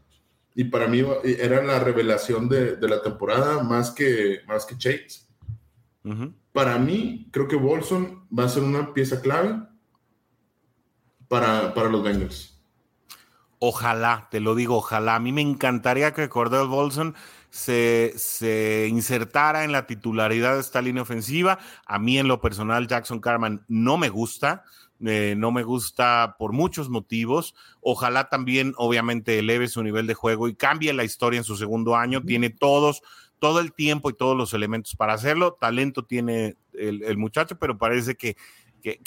[0.55, 5.27] Y para mí era la revelación de, de la temporada más que, más que Chase.
[6.53, 9.61] Para mí, creo que Bolson va a ser una pieza clave
[11.27, 12.61] para, para los Bengals.
[13.59, 15.15] Ojalá, te lo digo, ojalá.
[15.17, 17.15] A mí me encantaría que Cordell Bolson
[17.53, 21.59] se, se, insertara en la titularidad de esta línea ofensiva.
[21.87, 24.65] A mí, en lo personal, Jackson Carman no me gusta.
[25.05, 27.55] Eh, no me gusta por muchos motivos.
[27.81, 31.95] Ojalá también, obviamente, eleve su nivel de juego y cambie la historia en su segundo
[31.95, 32.23] año.
[32.23, 33.03] Tiene todos
[33.39, 35.59] todo el tiempo y todos los elementos para hacerlo.
[35.61, 38.37] Talento tiene el, muchacho, pero parece que,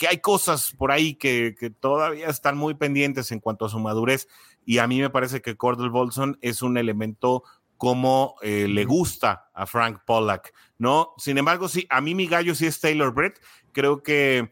[0.06, 4.28] hay cosas por ahí que, todavía están muy pendientes en cuanto a su madurez.
[4.66, 7.44] Y a mí me parece que Cordell Bolson es un elemento
[7.76, 11.10] como eh, le gusta a Frank Pollack, ¿no?
[11.18, 13.34] Sin embargo, sí, a mí mi gallo sí es Taylor Britt.
[13.72, 14.50] Creo que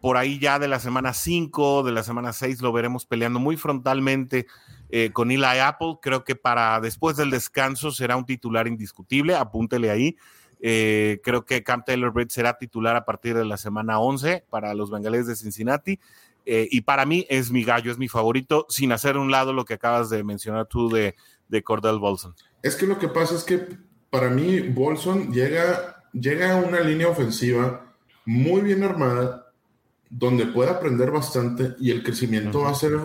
[0.00, 3.56] por ahí ya de la semana 5, de la semana 6 lo veremos peleando muy
[3.56, 4.46] frontalmente
[4.90, 5.98] eh, con Eli Apple.
[6.00, 10.16] Creo que para después del descanso será un titular indiscutible, apúntele ahí.
[10.62, 14.74] Eh, creo que Cam Taylor Britt será titular a partir de la semana 11 para
[14.74, 15.98] los Bengales de Cincinnati.
[16.46, 19.64] Eh, y para mí es mi gallo, es mi favorito, sin hacer un lado lo
[19.64, 21.14] que acabas de mencionar tú de,
[21.48, 22.34] de Cordell Bolson.
[22.62, 23.66] Es que lo que pasa es que
[24.10, 27.94] para mí Bolson llega, llega a una línea ofensiva
[28.26, 29.52] muy bien armada,
[30.08, 32.98] donde puede aprender bastante y el crecimiento va a ser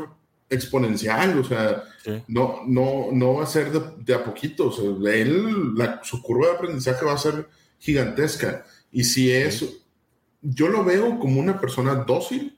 [0.50, 1.84] exponencial, o sea,
[2.28, 6.54] no, no, no va a ser de, a poquito, o sea, él, su curva de
[6.54, 7.48] aprendizaje va a ser
[7.80, 8.66] gigantesca.
[8.92, 9.66] Y si es,
[10.42, 12.55] yo lo veo como una persona dócil,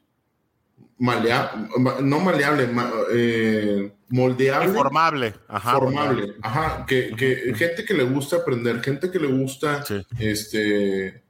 [1.00, 1.68] maleable,
[2.02, 2.70] no maleable,
[3.14, 4.74] eh, moldeable.
[4.74, 5.74] Formable, ajá.
[5.74, 9.84] Formable, ajá, que, que gente que le gusta aprender, gente que le gusta,
[10.20, 11.24] este...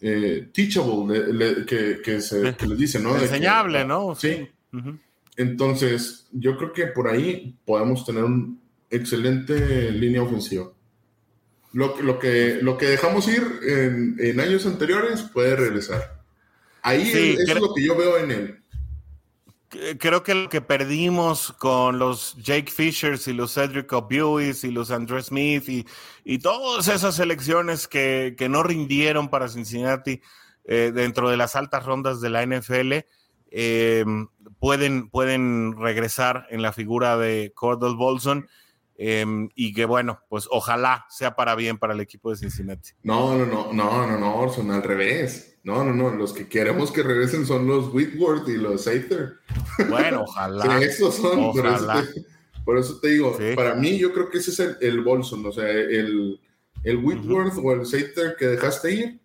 [0.00, 3.16] Eh, teachable, que, que, se, que le dice, ¿no?
[3.18, 4.14] Enseñable, ¿no?
[4.14, 4.48] Sí.
[5.36, 8.56] Entonces, yo creo que por ahí podemos tener una
[8.90, 10.70] excelente línea ofensiva.
[11.72, 13.42] Lo, lo, que, lo que dejamos ir
[14.18, 16.22] en, años anteriores puede regresar.
[16.82, 18.57] Ahí es, lo que yo veo en él.
[19.68, 24.90] Creo que lo que perdimos con los Jake Fishers y los Cedric O'Buis y los
[24.90, 25.86] Andrew Smith y,
[26.24, 30.20] y todas esas selecciones que, que, no rindieron para Cincinnati
[30.64, 32.92] eh, dentro de las altas rondas de la NFL,
[33.50, 34.04] eh,
[34.58, 38.48] pueden, pueden regresar en la figura de Cordell Bolson.
[39.00, 42.90] Em, y que bueno, pues ojalá sea para bien para el equipo de Cincinnati.
[43.04, 45.57] No, no, no, no, no, no, Orson, al revés.
[45.68, 49.34] No, no, no, los que queremos que regresen son los Whitworth y los Sater.
[49.90, 50.80] Bueno, ojalá.
[50.80, 51.52] Esos son,
[52.64, 55.52] Por, eso te, digo, para mí yo creo que ese es el, el Bolson, o
[55.52, 56.40] sea, el,
[56.84, 59.20] el Whitworth o el Sater que dejaste ir,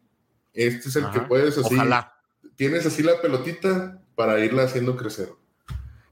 [0.51, 1.75] este es el que puedes así.
[1.75, 2.13] Ojalá.
[2.57, 5.29] Tienes así la pelotita para irla haciendo crecer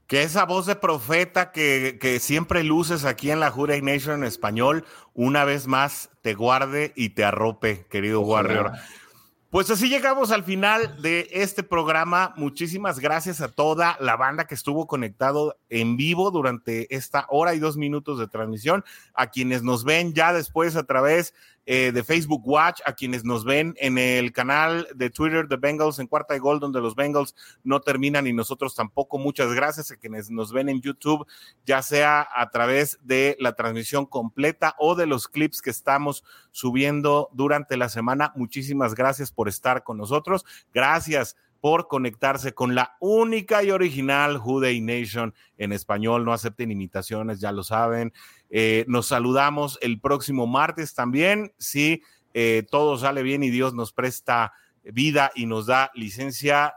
[0.06, 4.24] que esa voz de profeta que, que, siempre luces aquí en la Jura Nation en
[4.24, 8.72] español, una vez más te guarde y te arrope, querido Warrior.
[9.52, 12.32] Pues así llegamos al final de este programa.
[12.38, 17.58] Muchísimas gracias a toda la banda que estuvo conectado en vivo durante esta hora y
[17.58, 18.82] dos minutos de transmisión,
[19.12, 21.34] a quienes nos ven ya después a través
[21.64, 25.98] eh, de Facebook Watch, a quienes nos ven en el canal de Twitter de Bengals
[25.98, 29.18] en cuarta y gol, donde los Bengals no terminan y nosotros tampoco.
[29.18, 31.26] Muchas gracias a quienes nos ven en YouTube,
[31.64, 37.28] ya sea a través de la transmisión completa o de los clips que estamos subiendo
[37.32, 38.32] durante la semana.
[38.34, 40.44] Muchísimas gracias por estar con nosotros.
[40.74, 46.24] Gracias por conectarse con la única y original Juday Nation en español.
[46.24, 48.12] No acepten imitaciones, ya lo saben.
[48.54, 52.02] Eh, nos saludamos el próximo martes también, si
[52.34, 54.52] eh, todo sale bien y Dios nos presta
[54.84, 56.74] vida y nos da licencia.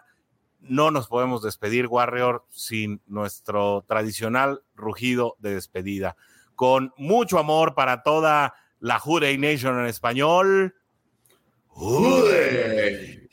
[0.62, 6.16] No nos podemos despedir, Warrior, sin nuestro tradicional rugido de despedida.
[6.56, 10.76] Con mucho amor para toda la Juday Nation en español.
[11.68, 13.25] Juday.